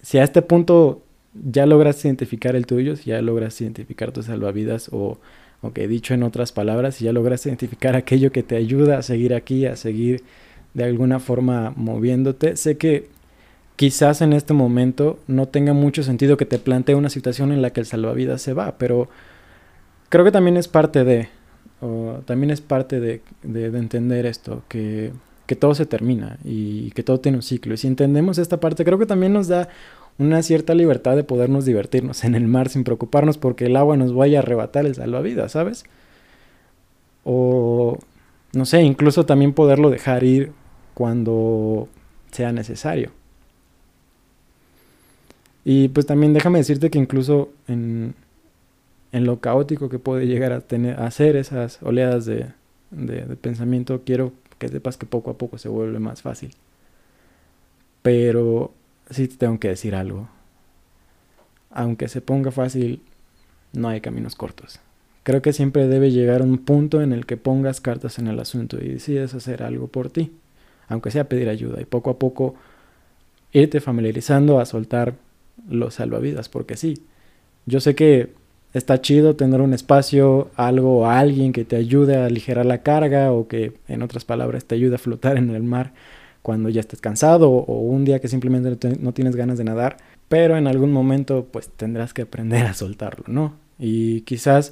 si 0.03 0.19
a 0.19 0.25
este 0.25 0.43
punto 0.43 1.03
ya 1.35 1.67
logras 1.67 2.05
identificar 2.05 2.57
el 2.57 2.67
tuyo, 2.67 2.97
si 2.97 3.11
ya 3.11 3.21
logras 3.23 3.61
identificar 3.61 4.13
tus 4.13 4.27
salvavidas 4.27 4.89
o, 4.93 5.19
que 5.75 5.89
dicho 5.89 6.15
en 6.15 6.23
otras 6.23 6.53
palabras, 6.53 6.95
si 6.95 7.05
ya 7.05 7.13
logras 7.13 7.45
identificar 7.47 7.97
aquello 7.97 8.31
que 8.31 8.45
te 8.45 8.57
ayuda 8.57 8.99
a 8.99 9.03
seguir 9.03 9.35
aquí, 9.35 9.67
a 9.67 9.75
seguir 9.75 10.23
de 10.75 10.85
alguna 10.85 11.19
forma 11.19 11.73
moviéndote, 11.75 12.57
sé 12.57 12.77
que 12.77 13.09
quizás 13.77 14.23
en 14.23 14.33
este 14.33 14.55
momento 14.55 15.19
no 15.27 15.47
tenga 15.49 15.73
mucho 15.73 16.03
sentido 16.03 16.37
que 16.37 16.47
te 16.47 16.59
plantee 16.59 16.95
una 16.95 17.11
situación 17.11 17.53
en 17.53 17.63
la 17.63 17.71
que 17.71 17.81
el 17.81 17.87
salvavidas 17.87 18.43
se 18.43 18.53
va, 18.53 18.77
pero 18.79 19.09
creo 20.09 20.25
que 20.25 20.33
también 20.33 20.57
es 20.57 20.69
parte 20.69 21.05
de, 21.05 21.29
o 21.81 22.21
también 22.25 22.51
es 22.51 22.61
parte 22.61 23.01
de, 23.01 23.23
de, 23.43 23.71
de 23.71 23.79
entender 23.79 24.27
esto, 24.27 24.63
que 24.69 25.13
que 25.47 25.57
todo 25.57 25.75
se 25.75 25.87
termina 25.87 26.39
y 26.45 26.91
que 26.91 27.03
todo 27.03 27.21
tiene 27.21 27.39
un 27.39 27.43
ciclo. 27.43 27.75
Y 27.75 27.77
si 27.77 27.87
entendemos 27.87 28.39
esta 28.39 28.59
parte, 28.59 28.85
creo 28.85 28.99
que 28.99 29.07
también 29.07 29.33
nos 29.33 29.49
da 29.49 29.69
una 30.19 30.43
cierta 30.43 30.75
libertad 30.75 31.17
de 31.17 31.25
podernos 31.25 31.65
divertirnos 31.65 32.25
en 32.25 32.35
el 32.35 32.47
mar 32.47 32.69
sin 32.69 32.85
preocuparnos 32.85 33.39
porque 33.39 33.67
el 33.67 33.77
agua 33.77 33.97
nos 33.97 34.15
vaya 34.15 34.39
a 34.39 34.43
arrebatar 34.43 34.87
el 34.87 34.95
salvavidas, 34.95 35.53
¿sabes? 35.53 35.85
O, 37.25 37.99
no 38.53 38.67
sé, 38.67 38.83
incluso 38.83 39.27
también 39.27 39.53
poderlo 39.53 39.91
dejar 39.91 40.25
ir 40.25 40.53
cuando 40.95 41.89
sea 42.33 42.53
necesario. 42.53 43.11
Y 45.69 45.89
pues 45.89 46.07
también 46.07 46.33
déjame 46.33 46.61
decirte 46.61 46.91
que 46.91 46.99
incluso 47.01 47.51
en, 47.67 48.15
en 49.11 49.25
lo 49.25 49.41
caótico 49.41 49.89
que 49.89 49.99
puede 49.99 50.29
llegar 50.29 50.53
a 50.53 50.61
tener 50.61 51.01
a 51.01 51.09
hacer 51.09 51.35
esas 51.35 51.83
oleadas 51.83 52.25
de, 52.25 52.47
de 52.93 53.35
pensamiento, 53.35 54.03
quiero 54.07 54.33
que 54.61 54.69
sepas 54.69 54.97
que 54.97 55.07
poco 55.07 55.33
a 55.33 55.39
poco 55.39 55.59
se 55.59 55.69
vuelve 55.69 55.99
más 55.99 56.23
fácil. 56.23 56.53
Pero 58.03 58.75
sí 59.11 59.27
te 59.27 59.39
tengo 59.39 59.59
que 59.59 59.67
decir 59.67 59.97
algo. 59.97 60.29
Aunque 61.73 62.07
se 62.07 62.21
ponga 62.21 62.53
fácil, 62.53 63.03
no 63.73 63.89
hay 63.89 64.01
caminos 64.01 64.37
cortos. 64.37 64.79
Creo 65.25 65.43
que 65.43 65.53
siempre 65.53 65.89
debe 65.89 66.13
llegar 66.13 66.43
un 66.43 66.59
punto 66.59 67.03
en 67.03 67.13
el 67.13 67.27
que 67.27 67.37
pongas 67.37 67.81
cartas 67.81 68.21
en 68.21 68.29
el 68.29 68.39
asunto 68.39 68.79
y 68.81 68.87
decides 68.87 69.35
hacer 69.35 69.65
algo 69.65 69.89
por 69.89 70.11
ti, 70.11 70.31
aunque 70.87 71.11
sea 71.11 71.29
pedir 71.29 71.49
ayuda 71.49 71.81
y 71.81 71.87
poco 71.87 72.11
a 72.11 72.21
poco 72.21 72.55
irte 73.53 73.81
familiarizando 73.81 74.61
a 74.61 74.65
soltar 74.65 75.26
los 75.69 75.95
salvavidas, 75.95 76.49
porque 76.49 76.77
sí, 76.77 77.03
yo 77.67 77.81
sé 77.81 77.95
que 77.95 78.33
está 78.75 79.01
chido 79.01 79.37
tener 79.37 79.61
un 79.61 79.73
espacio, 79.73 80.51
algo 80.57 80.99
o 80.99 81.07
alguien 81.07 81.53
que 81.53 81.65
te 81.65 81.77
ayude 81.77 82.17
a 82.17 82.27
aligerar 82.27 82.67
la 82.67 82.83
carga 82.83 83.33
o 83.33 83.49
que, 83.49 83.73
en 83.89 84.03
otras 84.03 84.25
palabras, 84.25 84.65
te 84.65 84.75
ayude 84.75 84.97
a 84.97 84.99
flotar 84.99 85.39
en 85.39 85.51
el 85.51 85.63
mar 85.63 85.93
cuando 86.43 86.69
ya 86.69 86.81
estés 86.81 87.01
cansado 87.01 87.51
o 87.51 87.81
un 87.81 88.05
día 88.05 88.21
que 88.21 88.29
simplemente 88.29 88.97
no 89.01 89.13
tienes 89.13 89.35
ganas 89.35 89.59
de 89.59 89.65
nadar, 89.65 89.97
pero 90.29 90.57
en 90.57 90.67
algún 90.67 90.93
momento 90.93 91.47
pues 91.51 91.69
tendrás 91.69 92.15
que 92.15 92.23
aprender 92.23 92.67
a 92.67 92.75
soltarlo, 92.75 93.25
¿no? 93.27 93.55
Y 93.79 94.21
quizás 94.23 94.71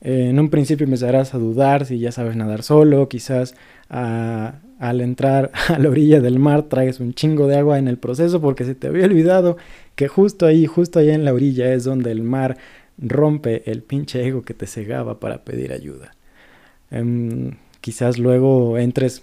eh, 0.00 0.28
en 0.28 0.38
un 0.38 0.50
principio 0.50 0.84
empezarás 0.84 1.34
a 1.34 1.38
dudar 1.38 1.86
si 1.86 1.98
ya 1.98 2.12
sabes 2.12 2.36
nadar 2.36 2.62
solo, 2.62 3.08
quizás 3.08 3.54
a 3.88 4.56
al 4.78 5.00
entrar 5.00 5.50
a 5.68 5.78
la 5.78 5.88
orilla 5.88 6.20
del 6.20 6.38
mar 6.38 6.64
traes 6.64 7.00
un 7.00 7.14
chingo 7.14 7.46
de 7.46 7.56
agua 7.56 7.78
en 7.78 7.88
el 7.88 7.98
proceso 7.98 8.40
porque 8.40 8.64
se 8.64 8.74
te 8.74 8.88
había 8.88 9.04
olvidado 9.06 9.56
que 9.94 10.08
justo 10.08 10.46
ahí, 10.46 10.66
justo 10.66 10.98
allá 10.98 11.14
en 11.14 11.24
la 11.24 11.32
orilla 11.32 11.72
es 11.72 11.84
donde 11.84 12.10
el 12.10 12.22
mar 12.22 12.56
rompe 12.98 13.70
el 13.70 13.82
pinche 13.82 14.26
ego 14.26 14.42
que 14.42 14.54
te 14.54 14.66
cegaba 14.66 15.20
para 15.20 15.44
pedir 15.44 15.72
ayuda. 15.72 16.14
Em, 16.90 17.56
quizás 17.80 18.18
luego 18.18 18.78
entres, 18.78 19.22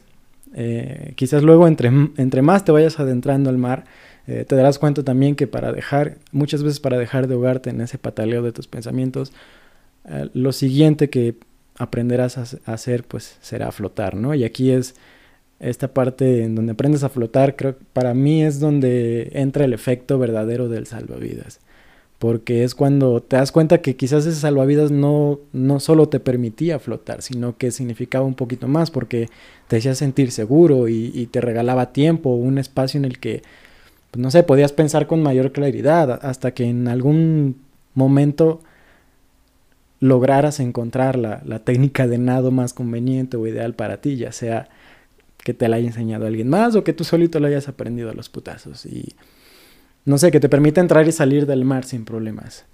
eh, 0.54 1.14
quizás 1.16 1.44
luego 1.44 1.68
entre, 1.68 1.90
entre, 2.18 2.42
más 2.42 2.66
te 2.66 2.72
vayas 2.72 3.00
adentrando 3.00 3.50
al 3.50 3.58
mar, 3.58 3.86
eh, 4.28 4.46
te 4.48 4.56
darás 4.56 4.80
cuenta 4.80 5.04
también 5.04 5.36
que 5.36 5.48
para 5.48 5.72
dejar, 5.72 6.18
muchas 6.32 6.64
veces 6.64 6.80
para 6.80 6.98
dejar 6.98 7.28
de 7.28 7.34
ahogarte 7.36 7.70
en 7.70 7.82
ese 7.82 7.98
pataleo 7.98 8.42
de 8.42 8.52
tus 8.52 8.68
pensamientos, 8.68 9.34
eh, 10.06 10.30
lo 10.34 10.52
siguiente 10.52 11.10
que 11.10 11.36
aprenderás 11.78 12.38
a, 12.38 12.72
hacer 12.72 13.04
pues 13.04 13.38
será 13.42 13.72
flotar, 13.72 14.16
¿no? 14.16 14.34
Y 14.36 14.44
aquí 14.44 14.72
es 14.72 14.96
esta 15.64 15.94
parte 15.94 16.44
en 16.44 16.56
donde 16.56 16.74
aprendes 16.74 17.04
a 17.04 17.10
flotar, 17.10 17.56
creo 17.56 17.78
que 17.78 17.86
para 17.94 18.14
mí 18.14 18.44
es 18.44 18.60
donde 18.60 19.32
entra 19.34 19.66
el 19.66 19.74
efecto 19.74 20.20
verdadero 20.20 20.68
del 20.68 20.88
salvavidas. 20.88 21.60
Porque 22.20 22.64
es 22.64 22.76
cuando 22.76 23.22
te 23.22 23.36
das 23.38 23.52
cuenta 23.52 23.82
que 23.82 23.96
quizás 23.96 24.26
ese 24.26 24.40
salvavidas 24.40 24.92
no, 24.92 25.40
no 25.52 25.80
solo 25.80 26.08
te 26.10 26.20
permitía 26.20 26.80
flotar, 26.80 27.22
sino 27.22 27.58
que 27.58 27.72
significaba 27.72 28.26
un 28.26 28.36
poquito 28.36 28.68
más, 28.68 28.92
porque 28.92 29.28
te 29.68 29.78
hacía 29.78 29.96
sentir 29.96 30.32
seguro 30.32 30.88
y, 30.88 31.28
te 31.32 31.42
regalaba 31.42 31.92
tiempo, 31.92 32.36
un 32.36 32.58
espacio 32.58 32.98
en 32.98 33.06
el 33.06 33.20
que, 33.20 33.42
pues, 34.12 34.22
no 34.22 34.32
sé, 34.32 34.44
podías 34.44 34.72
pensar 34.72 35.08
con 35.08 35.24
mayor 35.24 35.52
claridad, 35.52 36.20
hasta 36.24 36.54
que 36.54 36.66
en 36.66 36.88
algún 36.88 37.58
momento 37.94 38.62
lograras 40.00 40.60
encontrar 40.60 41.18
la, 41.18 41.42
la 41.46 41.60
técnica 41.60 42.08
de 42.08 42.18
nado 42.18 42.52
más 42.52 42.74
conveniente 42.74 43.38
o 43.38 43.48
ideal 43.48 43.74
para 43.74 44.02
ti, 44.02 44.18
ya 44.18 44.32
sea 44.32 44.70
que 45.44 45.54
te 45.54 45.68
la 45.68 45.76
haya 45.76 45.88
enseñado 45.88 46.26
alguien 46.26 46.50
más 46.50 46.76
o 46.76 46.84
que 46.84 46.94
tú 46.94 47.04
solito 47.04 47.40
lo 47.40 47.48
hayas 47.48 47.68
aprendido 47.68 48.10
a 48.10 48.14
los 48.14 48.30
putazos. 48.30 48.86
Y 48.86 49.14
no 50.06 50.18
sé, 50.18 50.32
que 50.32 50.40
te 50.40 50.50
permita 50.50 50.82
entrar 50.82 51.08
y 51.08 51.12
salir 51.12 51.46
del 51.46 51.66
mar 51.66 51.84
sin 51.84 52.06
problemas. 52.06 52.66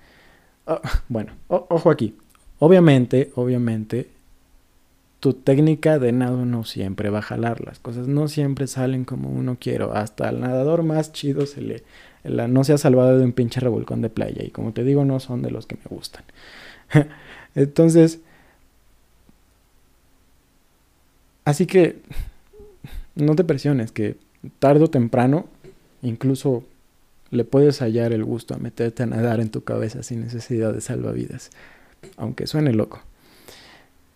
Oh, 0.66 0.80
bueno, 1.08 1.34
ojo 1.48 1.90
aquí. 1.90 2.16
Obviamente, 2.60 3.32
obviamente, 3.36 4.10
tu 5.20 5.34
técnica 5.34 5.98
de 5.98 6.12
nado 6.12 6.46
no 6.46 6.64
siempre 6.64 7.10
va 7.10 7.20
a 7.20 7.24
jalar. 7.24 7.66
Las 7.66 7.80
cosas 7.80 8.08
no 8.08 8.28
siempre 8.28 8.68
salen 8.68 9.04
como 9.04 9.30
uno 9.30 9.58
quiere. 9.60 9.86
Hasta 9.94 10.30
el 10.30 10.40
nadador 10.40 10.84
más 10.84 11.12
chido 11.12 11.46
se 11.46 11.62
le... 11.62 11.84
No 12.24 12.64
se 12.66 12.74
ha 12.74 12.78
salvado 12.78 13.18
de 13.18 13.24
un 13.24 13.32
pinche 13.32 13.60
revolcón 13.60 14.02
de 14.02 14.10
playa. 14.10 14.44
Y 14.44 14.52
como 14.52 14.74
te 14.74 14.84
digo, 14.84 15.06
no 15.06 15.20
son 15.20 15.42
de 15.42 15.50
los 15.52 15.66
que 15.66 15.76
me 15.76 15.96
gustan. 15.96 16.24
Entonces... 17.56 18.20
Así 21.46 21.66
que 21.66 22.00
no 23.20 23.36
te 23.36 23.44
presiones, 23.44 23.92
que 23.92 24.18
tarde 24.60 24.86
o 24.86 24.90
temprano, 24.90 25.48
incluso 26.02 26.64
le 27.32 27.44
puedes 27.46 27.80
hallar 27.82 28.12
el 28.14 28.24
gusto 28.24 28.56
a 28.56 28.58
meterte 28.58 29.04
a 29.04 29.06
nadar 29.06 29.40
en 29.40 29.50
tu 29.50 29.64
cabeza 29.64 30.04
sin 30.04 30.22
necesidad 30.22 30.74
de 30.74 30.82
salvavidas, 30.82 31.52
aunque 32.18 32.48
suene 32.48 32.74
loco. 32.74 33.02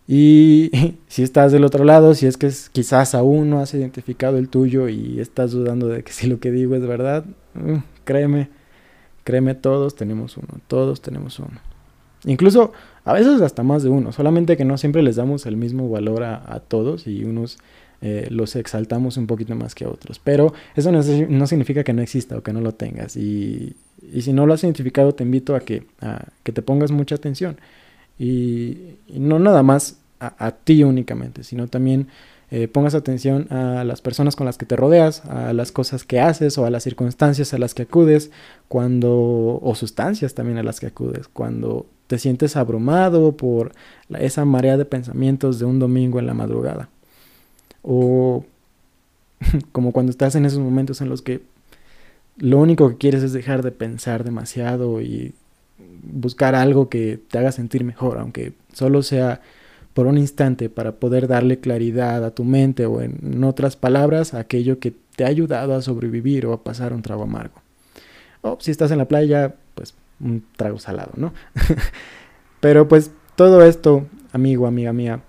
Y 0.06 0.70
si 1.08 1.22
estás 1.22 1.52
del 1.52 1.64
otro 1.64 1.84
lado, 1.84 2.14
si 2.14 2.26
es 2.26 2.36
que 2.36 2.50
quizás 2.72 3.14
aún 3.14 3.50
no 3.50 3.60
has 3.60 3.74
identificado 3.74 4.38
el 4.38 4.48
tuyo 4.48 4.88
y 4.88 5.20
estás 5.20 5.52
dudando 5.52 5.88
de 5.88 6.02
que 6.02 6.12
si 6.12 6.26
lo 6.26 6.40
que 6.40 6.50
digo 6.50 6.74
es 6.74 6.86
verdad, 6.86 7.24
mm, 7.54 7.76
créeme, 8.04 8.48
créeme, 9.22 9.54
todos 9.54 9.94
tenemos 9.94 10.36
uno, 10.36 10.60
todos 10.66 11.00
tenemos 11.00 11.38
uno. 11.38 11.60
Incluso 12.26 12.72
a 13.04 13.12
veces 13.12 13.42
hasta 13.42 13.62
más 13.62 13.82
de 13.82 13.90
uno, 13.90 14.10
solamente 14.12 14.56
que 14.56 14.64
no 14.64 14.78
siempre 14.78 15.02
les 15.02 15.16
damos 15.16 15.44
el 15.46 15.56
mismo 15.56 15.90
valor 15.90 16.24
a 16.24 16.60
todos 16.60 17.06
y 17.06 17.24
unos 17.24 17.58
eh, 18.06 18.26
los 18.28 18.54
exaltamos 18.54 19.16
un 19.16 19.26
poquito 19.26 19.54
más 19.54 19.74
que 19.74 19.86
a 19.86 19.88
otros. 19.88 20.18
Pero 20.22 20.52
eso 20.76 20.92
no, 20.92 21.02
significa 21.46 21.84
que 21.84 21.94
no 21.94 22.02
exista 22.02 22.36
o 22.36 22.42
que 22.42 22.52
no 22.52 22.60
lo 22.60 22.74
tengas. 22.74 23.16
Y, 23.16 23.76
si 24.20 24.34
no 24.34 24.44
lo 24.44 24.52
has 24.52 24.62
identificado, 24.62 25.14
te 25.14 25.24
invito 25.24 25.56
a 25.56 25.60
que, 25.60 25.86
que 26.42 26.52
te 26.52 26.60
pongas 26.60 26.90
mucha 26.90 27.14
atención. 27.14 27.56
Y, 28.18 28.98
no 29.08 29.38
nada 29.38 29.62
más 29.62 29.96
a, 30.20 30.50
ti 30.50 30.84
únicamente, 30.84 31.44
sino 31.44 31.66
también 31.68 32.08
eh, 32.50 32.68
pongas 32.68 32.94
atención 32.94 33.50
a 33.50 33.84
las 33.84 34.02
personas 34.02 34.36
con 34.36 34.44
las 34.44 34.58
que 34.58 34.66
te 34.66 34.76
rodeas, 34.76 35.24
a 35.24 35.54
las 35.54 35.72
cosas 35.72 36.04
que 36.04 36.20
haces 36.20 36.58
o 36.58 36.66
a 36.66 36.70
las 36.70 36.82
circunstancias 36.82 37.54
a 37.54 37.58
las 37.58 37.72
que 37.72 37.84
acudes, 37.84 38.30
cuando, 38.68 39.60
o 39.62 39.74
sustancias 39.74 40.34
también 40.34 40.58
a 40.58 40.62
las 40.62 40.78
que 40.78 40.88
acudes, 40.88 41.26
cuando 41.28 41.86
te 42.06 42.18
sientes 42.18 42.56
abrumado 42.56 43.32
por 43.34 43.72
esa 44.18 44.44
marea 44.44 44.76
de 44.76 44.84
pensamientos 44.84 45.58
de 45.58 45.64
un 45.64 45.78
domingo 45.78 46.18
en 46.18 46.26
la 46.26 46.34
madrugada. 46.34 46.90
O 47.84 48.44
como 49.72 49.92
cuando 49.92 50.10
estás 50.10 50.34
en 50.34 50.46
esos 50.46 50.58
momentos 50.58 51.00
en 51.00 51.08
los 51.08 51.22
que 51.22 51.42
lo 52.36 52.58
único 52.58 52.88
que 52.88 52.96
quieres 52.96 53.22
es 53.22 53.32
dejar 53.32 53.62
de 53.62 53.70
pensar 53.70 54.24
demasiado 54.24 55.00
y 55.00 55.34
buscar 56.02 56.54
algo 56.54 56.88
que 56.88 57.20
te 57.30 57.38
haga 57.38 57.52
sentir 57.52 57.84
mejor, 57.84 58.18
aunque 58.18 58.54
solo 58.72 59.02
sea 59.02 59.40
por 59.92 60.06
un 60.06 60.18
instante 60.18 60.68
para 60.68 60.96
poder 60.96 61.28
darle 61.28 61.60
claridad 61.60 62.24
a 62.24 62.32
tu 62.32 62.42
mente 62.42 62.86
o 62.86 63.00
en 63.00 63.44
otras 63.44 63.76
palabras, 63.76 64.34
aquello 64.34 64.80
que 64.80 64.92
te 65.14 65.24
ha 65.24 65.28
ayudado 65.28 65.74
a 65.74 65.82
sobrevivir 65.82 66.46
o 66.46 66.52
a 66.52 66.64
pasar 66.64 66.92
un 66.92 67.02
trago 67.02 67.22
amargo. 67.22 67.62
O 68.42 68.58
si 68.60 68.70
estás 68.70 68.90
en 68.90 68.98
la 68.98 69.06
playa, 69.06 69.54
pues 69.74 69.94
un 70.20 70.44
trago 70.56 70.78
salado, 70.78 71.12
¿no? 71.16 71.32
Pero 72.60 72.88
pues 72.88 73.12
todo 73.36 73.62
esto, 73.62 74.06
amigo, 74.32 74.66
amiga 74.66 74.92
mía, 74.92 75.20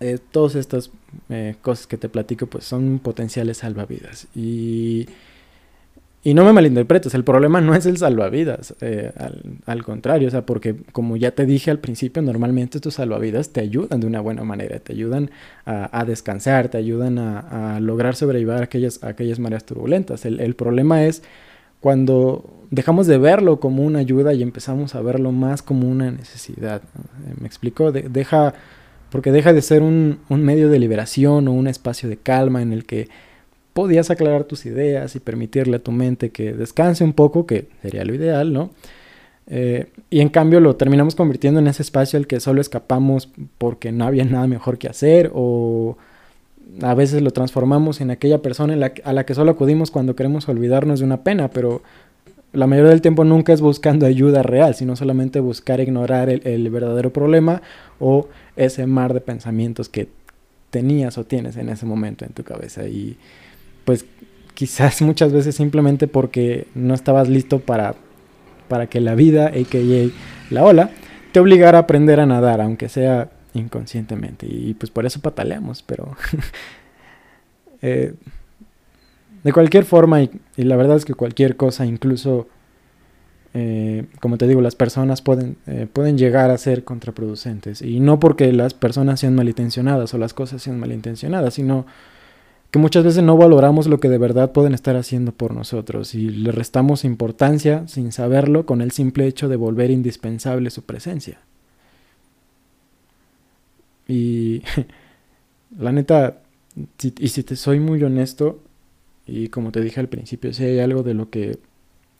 eh, 0.00 0.18
todas 0.30 0.56
estas 0.56 0.90
eh, 1.28 1.56
cosas 1.62 1.86
que 1.86 1.96
te 1.96 2.08
platico 2.08 2.46
pues 2.46 2.64
son 2.64 2.98
potenciales 2.98 3.58
salvavidas. 3.58 4.26
Y, 4.34 5.06
y 6.22 6.32
no 6.32 6.44
me 6.44 6.52
malinterpretes, 6.52 7.12
el 7.14 7.22
problema 7.22 7.60
no 7.60 7.74
es 7.74 7.84
el 7.84 7.98
salvavidas, 7.98 8.74
eh, 8.80 9.12
al, 9.66 9.84
contrario, 9.84 10.28
o 10.28 10.30
sea, 10.30 10.46
porque 10.46 10.74
como 10.92 11.18
ya 11.18 11.32
te 11.32 11.44
dije 11.44 11.70
al 11.70 11.80
principio, 11.80 12.22
normalmente 12.22 12.80
tus 12.80 12.94
salvavidas 12.94 13.50
te 13.50 13.60
ayudan 13.60 14.00
de 14.00 14.06
una 14.06 14.20
buena 14.20 14.42
manera, 14.42 14.78
te 14.78 14.94
ayudan 14.94 15.30
a, 15.66 16.04
descansar, 16.06 16.68
te 16.68 16.78
ayudan 16.78 17.18
a, 17.18 17.78
lograr 17.80 18.16
sobrevivir 18.16 18.62
aquellas, 18.62 19.04
aquellas 19.04 19.38
mareas 19.38 19.64
turbulentas. 19.64 20.24
El, 20.24 20.40
el 20.40 20.54
problema 20.54 21.04
es 21.04 21.22
cuando 21.80 22.64
dejamos 22.70 23.06
de 23.06 23.18
verlo 23.18 23.60
como 23.60 23.84
una 23.84 23.98
ayuda 23.98 24.32
y 24.32 24.42
empezamos 24.42 24.94
a 24.94 25.02
verlo 25.02 25.30
más 25.32 25.62
como 25.62 25.88
una 25.88 26.10
necesidad. 26.10 26.80
¿Me 27.38 27.46
explico? 27.46 27.92
deja 27.92 28.54
porque 29.14 29.30
deja 29.30 29.52
de 29.52 29.62
ser 29.62 29.84
un, 29.84 30.18
medio 30.28 30.68
de 30.68 30.80
liberación 30.80 31.46
o 31.46 31.52
un 31.52 31.68
espacio 31.68 32.08
de 32.08 32.16
calma 32.16 32.62
en 32.62 32.72
el 32.72 32.84
que 32.84 33.08
podías 33.72 34.10
aclarar 34.10 34.42
tus 34.42 34.66
ideas 34.66 35.14
y 35.14 35.20
permitirle 35.20 35.76
a 35.76 35.78
tu 35.78 35.92
mente 35.92 36.30
que 36.30 36.52
descanse 36.52 37.04
un 37.04 37.12
poco, 37.12 37.46
que 37.46 37.68
sería 37.80 38.04
lo 38.04 38.12
ideal, 38.12 38.52
¿no? 38.52 38.70
Eh, 39.46 39.86
y 40.10 40.18
en 40.18 40.30
cambio 40.30 40.58
lo 40.58 40.74
terminamos 40.74 41.14
convirtiendo 41.14 41.60
en 41.60 41.68
ese 41.68 41.82
espacio 41.82 42.18
al 42.18 42.26
que 42.26 42.40
solo 42.40 42.60
escapamos 42.60 43.28
porque 43.56 43.92
no 43.92 44.04
había 44.04 44.24
nada 44.24 44.48
mejor 44.48 44.78
que 44.78 44.88
hacer 44.88 45.30
o 45.32 45.96
a 46.82 46.94
veces 46.94 47.22
lo 47.22 47.30
transformamos 47.30 48.00
en 48.00 48.10
aquella 48.10 48.42
persona 48.42 48.74
a 49.04 49.12
la 49.12 49.24
que 49.24 49.34
solo 49.36 49.52
acudimos 49.52 49.92
cuando 49.92 50.16
queremos 50.16 50.48
olvidarnos 50.48 50.98
de 50.98 51.04
una 51.04 51.22
pena, 51.22 51.50
pero 51.50 51.82
la 52.54 52.66
mayoría 52.66 52.90
del 52.90 53.02
tiempo 53.02 53.24
nunca 53.24 53.52
es 53.52 53.60
buscando 53.60 54.06
ayuda 54.06 54.42
real, 54.42 54.74
sino 54.74 54.96
solamente 54.96 55.40
buscar 55.40 55.80
ignorar 55.80 56.28
el, 56.28 56.70
verdadero 56.70 57.12
problema 57.12 57.62
o 57.98 58.28
ese 58.56 58.86
mar 58.86 59.12
de 59.12 59.20
pensamientos 59.20 59.88
que 59.88 60.08
tenías 60.70 61.18
o 61.18 61.24
tienes 61.24 61.56
en 61.56 61.68
ese 61.68 61.84
momento 61.84 62.24
en 62.24 62.32
tu 62.32 62.44
cabeza. 62.44 62.86
Y 62.86 63.16
pues 63.84 64.06
quizás 64.54 65.02
muchas 65.02 65.32
veces 65.32 65.56
simplemente 65.56 66.06
porque 66.06 66.68
no 66.74 66.94
estabas 66.94 67.28
listo 67.28 67.58
para, 67.58 67.96
para 68.68 68.86
que 68.86 69.00
la 69.00 69.14
vida, 69.14 69.48
a.k.a. 69.48 70.54
la 70.54 70.64
ola, 70.64 70.90
te 71.32 71.40
obligara 71.40 71.78
a 71.78 71.82
aprender 71.82 72.20
a 72.20 72.26
nadar, 72.26 72.60
aunque 72.60 72.88
sea 72.88 73.30
inconscientemente. 73.52 74.46
Y 74.48 74.74
pues 74.74 74.90
por 74.90 75.06
eso 75.06 75.20
pataleamos, 75.20 75.82
pero... 75.82 76.16
eh, 77.82 78.14
de 79.44 79.52
cualquier 79.52 79.84
forma, 79.84 80.22
y, 80.22 80.30
la 80.56 80.74
verdad 80.74 80.96
es 80.96 81.04
que 81.04 81.14
cualquier 81.14 81.56
cosa, 81.56 81.84
incluso, 81.84 82.48
eh, 83.52 84.06
como 84.20 84.38
te 84.38 84.48
digo, 84.48 84.62
las 84.62 84.74
personas 84.74 85.20
pueden, 85.20 85.58
eh, 85.66 85.86
pueden 85.92 86.16
llegar 86.16 86.50
a 86.50 86.56
ser 86.56 86.82
contraproducentes. 86.82 87.82
Y 87.82 88.00
no 88.00 88.18
porque 88.18 88.52
las 88.52 88.72
personas 88.72 89.20
sean 89.20 89.34
malintencionadas 89.34 90.14
o 90.14 90.18
las 90.18 90.32
cosas 90.32 90.62
sean 90.62 90.80
malintencionadas, 90.80 91.54
sino 91.54 91.84
que 92.70 92.78
muchas 92.78 93.04
veces 93.04 93.22
no 93.22 93.36
valoramos 93.36 93.86
lo 93.86 94.00
que 94.00 94.08
de 94.08 94.18
verdad 94.18 94.52
pueden 94.52 94.72
estar 94.72 94.96
haciendo 94.96 95.30
por 95.30 95.54
nosotros 95.54 96.14
y 96.14 96.30
le 96.30 96.50
restamos 96.50 97.04
importancia 97.04 97.86
sin 97.86 98.10
saberlo 98.12 98.66
con 98.66 98.80
el 98.80 98.90
simple 98.92 99.26
hecho 99.26 99.48
de 99.48 99.56
volver 99.56 99.90
indispensable 99.90 100.70
su 100.70 100.82
presencia. 100.82 101.38
Y 104.08 104.62
la 105.78 105.92
neta, 105.92 106.38
y 106.98 107.28
si 107.28 107.42
te 107.44 107.56
soy 107.56 107.78
muy 107.78 108.02
honesto, 108.02 108.58
y 109.26 109.48
como 109.48 109.72
te 109.72 109.80
dije 109.80 110.00
al 110.00 110.08
principio, 110.08 110.52
si 110.52 110.64
hay 110.64 110.80
algo 110.80 111.02
de 111.02 111.14
lo 111.14 111.30
que 111.30 111.58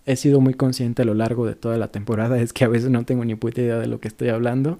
he 0.06 0.16
sido 0.16 0.40
muy 0.40 0.54
consciente 0.54 1.02
a 1.02 1.04
lo 1.04 1.14
largo 1.14 1.46
de 1.46 1.54
toda 1.54 1.78
la 1.78 1.88
temporada, 1.88 2.38
es 2.40 2.52
que 2.52 2.64
a 2.64 2.68
veces 2.68 2.90
no 2.90 3.04
tengo 3.04 3.24
ni 3.24 3.34
puta 3.34 3.60
idea 3.60 3.78
de 3.78 3.86
lo 3.86 4.00
que 4.00 4.08
estoy 4.08 4.28
hablando. 4.28 4.78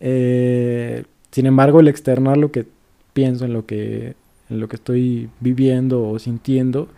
Eh, 0.00 1.04
sin 1.30 1.46
embargo, 1.46 1.80
el 1.80 1.88
externar 1.88 2.36
lo 2.36 2.52
que 2.52 2.66
pienso, 3.12 3.44
en 3.44 3.52
lo 3.52 3.66
que 3.66 4.14
en 4.48 4.60
lo 4.60 4.68
que 4.68 4.76
estoy 4.76 5.28
viviendo 5.40 6.08
o 6.08 6.18
sintiendo, 6.18 6.88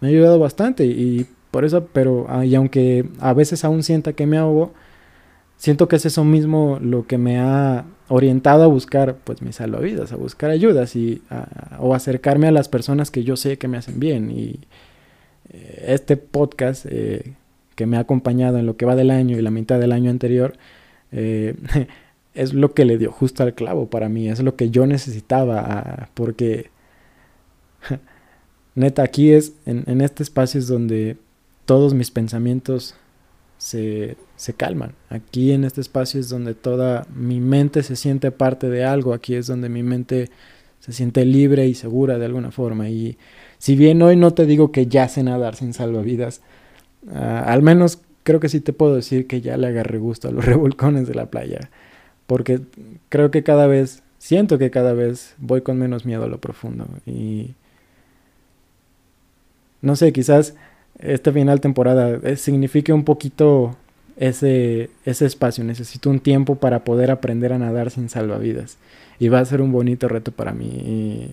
me 0.00 0.08
ha 0.08 0.10
ayudado 0.10 0.38
bastante 0.38 0.86
y 0.86 1.26
por 1.50 1.64
eso, 1.64 1.86
pero 1.92 2.26
y 2.44 2.54
aunque 2.54 3.06
a 3.20 3.32
veces 3.32 3.64
aún 3.64 3.82
sienta 3.82 4.14
que 4.14 4.26
me 4.26 4.38
ahogo, 4.38 4.72
siento 5.56 5.86
que 5.86 5.96
es 5.96 6.06
eso 6.06 6.24
mismo 6.24 6.78
lo 6.80 7.06
que 7.06 7.18
me 7.18 7.38
ha 7.38 7.84
orientado 8.08 8.64
a 8.64 8.66
buscar 8.66 9.16
pues 9.24 9.42
mis 9.42 9.56
salvavidas, 9.56 10.12
a 10.12 10.16
buscar 10.16 10.50
ayudas 10.50 10.96
y 10.96 11.22
o 11.78 11.94
acercarme 11.94 12.48
a 12.48 12.52
las 12.52 12.68
personas 12.68 13.10
que 13.10 13.24
yo 13.24 13.36
sé 13.36 13.58
que 13.58 13.68
me 13.68 13.78
hacen 13.78 13.98
bien. 13.98 14.30
Y 14.30 14.60
eh, 15.50 15.84
este 15.88 16.16
podcast 16.16 16.86
eh, 16.88 17.34
que 17.74 17.86
me 17.86 17.96
ha 17.96 18.00
acompañado 18.00 18.58
en 18.58 18.66
lo 18.66 18.76
que 18.76 18.86
va 18.86 18.96
del 18.96 19.10
año 19.10 19.38
y 19.38 19.42
la 19.42 19.50
mitad 19.50 19.78
del 19.78 19.92
año 19.92 20.10
anterior 20.10 20.56
eh, 21.12 21.54
es 22.34 22.54
lo 22.54 22.72
que 22.74 22.84
le 22.84 22.98
dio 22.98 23.12
justo 23.12 23.42
al 23.42 23.54
clavo 23.54 23.88
para 23.88 24.08
mí, 24.08 24.28
es 24.28 24.40
lo 24.42 24.56
que 24.56 24.70
yo 24.70 24.86
necesitaba 24.86 26.08
porque 26.14 26.70
neta 28.74 29.02
aquí 29.02 29.32
es 29.32 29.54
en, 29.66 29.84
en 29.86 30.00
este 30.00 30.22
espacio 30.22 30.58
es 30.58 30.66
donde 30.66 31.16
todos 31.66 31.94
mis 31.94 32.10
pensamientos 32.10 32.96
se, 33.58 34.16
calman. 34.56 34.92
Aquí 35.08 35.52
en 35.52 35.64
este 35.64 35.80
espacio 35.80 36.20
es 36.20 36.28
donde 36.28 36.54
toda 36.54 37.06
mi 37.14 37.40
mente 37.40 37.82
se 37.82 37.96
siente 37.96 38.30
parte 38.30 38.68
de 38.68 38.84
algo, 38.84 39.14
aquí 39.14 39.34
es 39.34 39.46
donde 39.46 39.68
mi 39.68 39.82
mente 39.82 40.30
se 40.80 40.92
siente 40.92 41.24
libre 41.24 41.66
y 41.66 41.74
segura 41.74 42.18
de 42.18 42.26
alguna 42.26 42.50
forma. 42.50 42.88
Y 42.88 43.16
si 43.58 43.76
bien 43.76 44.02
hoy 44.02 44.16
no 44.16 44.32
te 44.34 44.46
digo 44.46 44.70
que 44.70 44.86
ya 44.86 45.08
sé 45.08 45.22
nadar 45.22 45.56
sin 45.56 45.72
salvavidas, 45.72 46.42
ah, 47.10 47.44
al 47.46 47.62
menos 47.62 48.00
creo 48.22 48.40
que 48.40 48.48
sí 48.48 48.60
te 48.60 48.72
puedo 48.72 48.94
decir 48.94 49.26
que 49.26 49.40
ya 49.40 49.56
le 49.56 49.68
agarré 49.68 49.98
gusto 49.98 50.28
a 50.28 50.32
los 50.32 50.44
revolcones 50.46 51.08
de 51.08 51.14
la 51.14 51.26
playa. 51.26 51.70
Porque 52.26 52.60
creo 53.08 53.30
que 53.30 53.42
cada 53.42 53.66
vez, 53.66 54.02
siento 54.18 54.58
que 54.58 54.70
cada 54.70 54.92
vez 54.94 55.34
voy 55.38 55.62
con 55.62 55.78
menos 55.78 56.04
miedo 56.06 56.24
a 56.24 56.28
lo 56.28 56.38
profundo. 56.38 56.86
Y 57.06 57.54
no 59.82 59.96
sé, 59.96 60.12
quizás 60.12 60.54
esta 60.98 61.32
final 61.32 61.60
temporada 61.60 62.18
eh, 62.22 62.36
signifique 62.36 62.92
un 62.92 63.04
poquito 63.04 63.76
ese, 64.16 64.90
ese 65.04 65.26
espacio. 65.26 65.64
Necesito 65.64 66.10
un 66.10 66.20
tiempo 66.20 66.56
para 66.56 66.84
poder 66.84 67.10
aprender 67.10 67.52
a 67.52 67.58
nadar 67.58 67.90
sin 67.90 68.08
salvavidas. 68.08 68.78
Y 69.18 69.28
va 69.28 69.40
a 69.40 69.44
ser 69.44 69.60
un 69.60 69.72
bonito 69.72 70.08
reto 70.08 70.32
para 70.32 70.52
mí. 70.52 71.30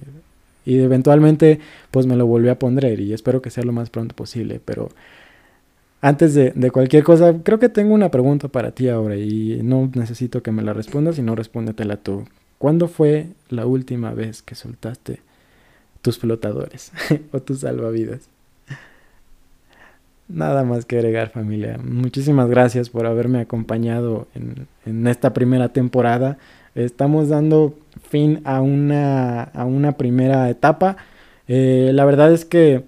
Y, 0.66 0.78
eventualmente 0.80 1.60
pues 1.90 2.06
me 2.06 2.16
lo 2.16 2.28
volví 2.28 2.48
a 2.48 2.60
poner 2.60 3.00
y 3.00 3.14
espero 3.14 3.42
que 3.42 3.50
sea 3.50 3.64
lo 3.64 3.72
más 3.72 3.90
pronto 3.90 4.16
posible. 4.16 4.62
Pero 4.64 4.90
antes 6.02 6.34
de, 6.34 6.52
de, 6.52 6.72
cualquier 6.72 7.04
cosa, 7.04 7.36
creo 7.44 7.60
que 7.60 7.70
tengo 7.70 7.94
una 7.94 8.12
pregunta 8.12 8.48
para 8.48 8.72
ti 8.72 8.88
ahora 8.88 9.18
y 9.18 9.62
no 9.64 9.90
necesito 9.96 10.44
que 10.44 10.52
me 10.52 10.62
la 10.62 10.74
respondas, 10.74 11.16
sino 11.16 11.36
respóndetela 11.36 11.98
tú. 11.98 12.26
¿Cuándo 12.60 12.88
fue 12.88 13.28
la 13.50 13.66
última 13.66 14.14
vez 14.14 14.44
que 14.44 14.54
soltaste 14.54 15.22
tus 16.04 16.20
flotadores 16.20 16.92
o 17.32 17.42
tus 17.42 17.62
salvavidas? 17.62 18.30
Nada 20.34 20.64
más 20.64 20.86
que 20.86 20.98
agregar 20.98 21.30
familia. 21.30 21.78
Muchísimas 21.84 22.50
gracias 22.50 22.90
por 22.90 23.06
haberme 23.06 23.42
acompañado 23.42 24.28
en, 24.34 25.08
esta 25.08 25.34
primera 25.34 25.70
temporada. 25.70 26.38
Estamos 26.74 27.30
dando 27.30 27.76
fin 28.10 28.42
a 28.46 28.62
una, 28.62 29.44
a 29.44 29.66
una 29.66 29.94
primera 29.94 30.50
etapa. 30.50 30.96
Eh, 31.48 31.92
la 31.94 32.06
verdad 32.06 32.32
es 32.32 32.46
que 32.46 32.84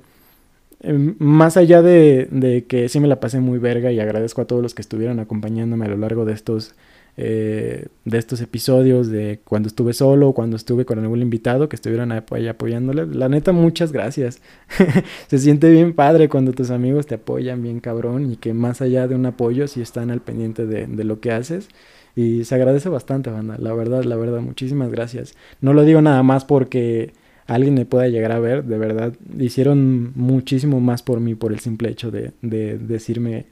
em, 0.81 1.15
más 1.19 1.57
allá 1.57 1.81
de, 1.81 2.29
de, 2.31 2.63
que 2.63 2.87
sí 2.87 2.99
me 3.01 3.09
la 3.09 3.19
pasé 3.19 3.39
muy 3.41 3.59
verga 3.59 3.91
y 3.91 3.99
agradezco 3.99 4.41
a 4.41 4.45
todos 4.45 4.61
los 4.61 4.73
que 4.73 4.81
estuvieron 4.81 5.19
acompañándome 5.19 5.85
a 5.85 5.89
lo 5.89 5.97
largo 5.97 6.23
de 6.23 6.33
estos 6.33 6.75
eh, 7.15 7.87
de 8.05 8.17
estos 8.17 8.41
episodios, 8.41 9.07
de 9.07 9.39
cuando 9.43 9.67
estuve 9.67 9.93
solo, 9.93 10.33
cuando 10.33 10.55
estuve 10.55 10.83
con 10.83 10.97
algún 10.97 11.21
invitado, 11.21 11.69
que 11.69 11.75
estuvieron 11.75 12.11
ahí 12.11 12.47
apoyándole. 12.47 13.05
La 13.05 13.29
neta, 13.29 13.51
muchas 13.51 13.91
gracias. 13.91 14.41
Se 15.27 15.37
siente 15.37 15.69
bien 15.69 15.93
padre 15.93 16.27
cuando 16.27 16.53
tus 16.53 16.71
amigos 16.71 17.05
te 17.05 17.15
apoyan 17.15 17.61
bien 17.61 17.79
cabrón 17.79 18.31
y 18.31 18.37
que 18.37 18.53
más 18.53 18.81
allá 18.81 19.07
de 19.07 19.15
un 19.15 19.25
apoyo, 19.27 19.67
si 19.67 19.81
están 19.81 20.09
al 20.09 20.21
pendiente 20.21 20.65
de, 20.65 21.03
lo 21.03 21.19
que 21.19 21.31
haces. 21.31 21.69
Y 22.15 22.45
se 22.45 22.55
agradece 22.55 22.89
bastante, 22.89 23.29
banda. 23.29 23.57
La 23.59 23.73
verdad, 23.73 24.03
la 24.03 24.15
verdad, 24.15 24.41
muchísimas 24.41 24.89
gracias. 24.91 25.35
No 25.61 25.73
lo 25.73 25.83
digo 25.83 26.01
nada 26.01 26.23
más 26.23 26.45
porque 26.45 27.13
alguien 27.47 27.75
me 27.75 27.85
pueda 27.85 28.07
llegar 28.07 28.31
a 28.31 28.39
ver, 28.39 28.63
de 28.63 28.77
verdad. 28.77 29.13
Hicieron 29.37 30.13
muchísimo 30.15 30.79
más 30.79 31.03
por 31.03 31.19
mí 31.19 31.35
por 31.35 31.53
el 31.53 31.59
simple 31.59 31.89
hecho 31.89 32.11
de, 32.11 32.31
de 32.41 32.77
decirme 32.77 33.45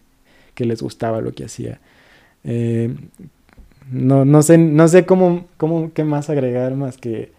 que 0.56 0.66
les 0.66 0.82
gustaba 0.82 1.22
lo 1.22 1.32
que 1.32 1.46
hacía. 1.46 1.80
Eh, 2.44 2.96
no, 3.90 4.26
no 4.26 4.42
sé, 4.42 4.58
no 4.58 4.88
sé 4.88 5.06
cómo, 5.06 5.46
cómo, 5.58 5.92
qué 5.94 6.04
más 6.04 6.30
agregar 6.30 6.76
más 6.76 6.98
que 6.98 7.32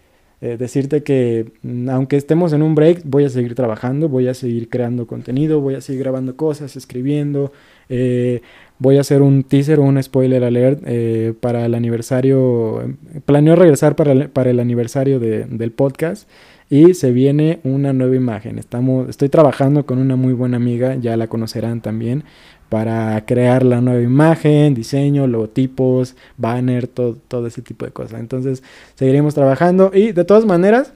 eh, 0.43 0.57
decirte 0.57 1.03
que 1.03 1.53
mm, 1.61 1.89
aunque 1.89 2.17
estemos 2.17 2.51
en 2.51 2.61
un 2.63 2.75
break, 2.75 3.03
voy 3.05 3.23
a 3.23 3.29
seguir 3.29 3.55
trabajando, 3.55 4.09
voy 4.09 4.27
a 4.27 4.33
seguir 4.33 4.67
creando 4.67 5.07
contenido, 5.07 5.61
voy 5.61 5.75
a 5.75 5.79
seguir 5.79 6.01
grabando 6.01 6.35
cosas, 6.35 6.75
escribiendo, 6.75 7.53
eh, 7.87 8.41
voy 8.77 8.97
a 8.97 9.01
hacer 9.01 9.21
un 9.21 9.43
teaser 9.43 9.79
o 9.79 9.83
un 9.83 10.03
spoiler 10.03 10.43
alert 10.43 10.81
eh, 10.85 11.33
para 11.39 11.65
el 11.65 11.73
aniversario, 11.75 12.93
planeo 13.25 13.55
regresar 13.55 13.95
para 13.95 14.11
el, 14.11 14.29
para 14.29 14.49
el 14.49 14.59
aniversario 14.59 15.17
de, 15.17 15.45
del 15.45 15.71
podcast 15.71 16.27
y 16.69 16.93
se 16.93 17.13
viene 17.13 17.61
una 17.63 17.93
nueva 17.93 18.17
imagen. 18.17 18.59
Estamos, 18.59 19.07
estoy 19.07 19.29
trabajando 19.29 19.85
con 19.85 19.97
una 19.97 20.17
muy 20.17 20.33
buena 20.33 20.57
amiga, 20.57 20.95
ya 20.95 21.15
la 21.15 21.27
conocerán 21.27 21.79
también, 21.79 22.25
para 22.73 23.23
crear 23.27 23.63
la 23.63 23.81
nueva 23.81 24.01
imagen, 24.01 24.73
diseño, 24.73 25.27
logotipos, 25.27 26.15
banner, 26.37 26.87
todo, 26.87 27.15
todo 27.27 27.45
ese 27.45 27.61
tipo 27.61 27.85
de 27.85 27.91
cosas. 27.91 28.19
Entonces 28.19 28.63
seguiremos 28.95 29.35
trabajando 29.35 29.91
y 29.93 30.11
de 30.11 30.23
todas 30.23 30.43
maneras 30.43 30.91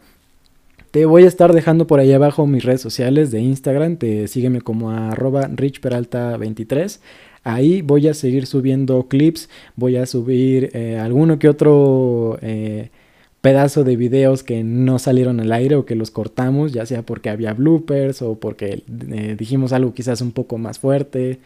te 0.89 1.05
voy 1.05 1.25
a 1.25 1.27
estar 1.27 1.53
dejando 1.53 1.85
por 1.85 1.99
ahí 1.99 2.11
abajo 2.13 2.47
mis 2.47 2.63
redes 2.63 2.81
sociales 2.81 3.29
de 3.29 3.41
Instagram, 3.41 3.97
te 3.97 4.27
sígueme 4.27 4.61
como 4.61 4.89
arroba 4.89 5.47
richperalta23. 5.49 6.99
Ahí 7.43 7.83
voy 7.83 8.07
a 8.07 8.15
seguir 8.15 8.47
subiendo 8.47 9.07
clips, 9.07 9.47
voy 9.75 9.97
a 9.97 10.07
subir 10.07 10.71
eh, 10.73 10.97
alguno 10.97 11.37
que 11.37 11.47
otro 11.47 12.39
eh, 12.41 12.89
pedazo 13.41 13.83
de 13.83 13.95
videos 13.95 14.43
que 14.43 14.63
no 14.63 14.99
salieron 14.99 15.39
al 15.39 15.51
aire 15.51 15.75
o 15.75 15.85
que 15.85 15.95
los 15.95 16.11
cortamos, 16.11 16.73
ya 16.73 16.85
sea 16.85 17.03
porque 17.03 17.29
había 17.29 17.53
bloopers 17.53 18.21
o 18.21 18.35
porque 18.35 18.83
eh, 19.11 19.35
dijimos 19.37 19.73
algo 19.73 19.93
quizás 19.93 20.21
un 20.21 20.31
poco 20.31 20.57
más 20.57 20.79
fuerte. 20.79 21.39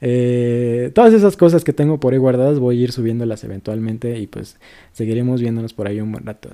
Eh, 0.00 0.90
todas 0.94 1.14
esas 1.14 1.36
cosas 1.36 1.64
que 1.64 1.72
tengo 1.72 1.98
por 2.00 2.12
ahí 2.12 2.18
guardadas 2.18 2.58
voy 2.58 2.80
a 2.80 2.82
ir 2.82 2.92
subiéndolas 2.92 3.44
eventualmente 3.44 4.18
y 4.18 4.26
pues 4.26 4.56
seguiremos 4.92 5.40
viéndonos 5.40 5.72
por 5.72 5.86
ahí 5.86 6.00
un 6.00 6.12
buen 6.12 6.26
rato. 6.26 6.50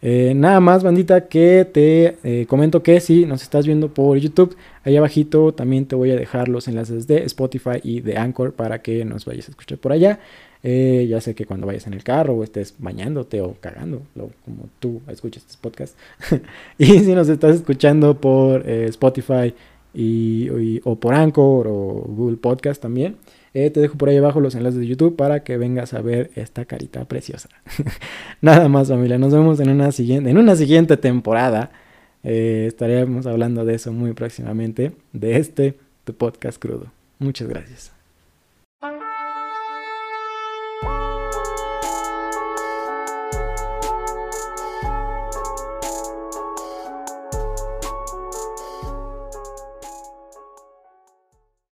Eh, 0.00 0.32
nada 0.36 0.60
más, 0.60 0.84
bandita, 0.84 1.26
que 1.26 1.66
te 1.70 2.46
comento 2.46 2.82
que 2.82 3.00
si 3.00 3.26
nos 3.26 3.42
estás 3.42 3.66
viendo 3.66 3.92
por 3.92 4.16
YouTube, 4.18 4.56
ahí 4.84 4.96
abajito 4.96 5.52
también 5.52 5.86
te 5.86 5.96
voy 5.96 6.12
a 6.12 6.16
dejar 6.16 6.48
los 6.48 6.68
enlaces 6.68 7.06
de 7.06 7.24
Spotify 7.24 7.80
y 7.82 8.00
de 8.00 8.16
Anchor 8.16 8.52
para 8.52 8.80
que 8.82 9.04
nos 9.04 9.24
vayas 9.24 9.48
a 9.48 9.50
escuchar 9.50 9.78
por 9.78 9.92
allá. 9.92 10.20
Eh, 10.62 11.06
ya 11.08 11.20
sé 11.20 11.34
que 11.34 11.46
cuando 11.46 11.66
vayas 11.66 11.86
en 11.86 11.94
el 11.94 12.02
carro 12.02 12.34
o 12.34 12.44
estés 12.44 12.74
bañándote 12.78 13.40
o 13.40 13.54
cagando, 13.60 14.02
como 14.44 14.68
tú 14.80 15.00
escuchas 15.08 15.44
este 15.48 15.58
podcast. 15.60 15.96
y 16.78 16.86
si 16.86 17.14
nos 17.14 17.28
estás 17.28 17.56
escuchando 17.56 18.20
por 18.20 18.68
eh, 18.68 18.86
Spotify 18.86 19.54
y, 19.94 20.80
o 20.84 20.96
por 20.96 21.14
Anchor 21.14 21.68
o 21.68 21.72
Google 22.08 22.36
Podcast 22.36 22.82
también, 22.82 23.16
eh, 23.54 23.70
te 23.70 23.80
dejo 23.80 23.96
por 23.96 24.08
ahí 24.08 24.16
abajo 24.16 24.40
los 24.40 24.54
enlaces 24.54 24.80
de 24.80 24.86
YouTube 24.86 25.16
para 25.16 25.42
que 25.42 25.56
vengas 25.56 25.94
a 25.94 26.00
ver 26.00 26.30
esta 26.34 26.64
carita 26.64 27.04
preciosa. 27.04 27.48
Nada 28.40 28.68
más 28.68 28.88
familia, 28.88 29.18
nos 29.18 29.32
vemos 29.32 29.60
en 29.60 29.70
una 29.70 29.92
siguiente, 29.92 30.30
en 30.30 30.38
una 30.38 30.56
siguiente 30.56 30.96
temporada. 30.96 31.70
estaremos 32.22 33.26
hablando 33.26 33.64
de 33.64 33.74
eso 33.74 33.92
muy 33.92 34.12
próximamente, 34.12 34.92
de 35.12 35.36
este 35.36 35.78
tu 36.04 36.14
podcast 36.14 36.60
crudo. 36.60 36.86
Muchas 37.18 37.48
gracias. 37.48 37.97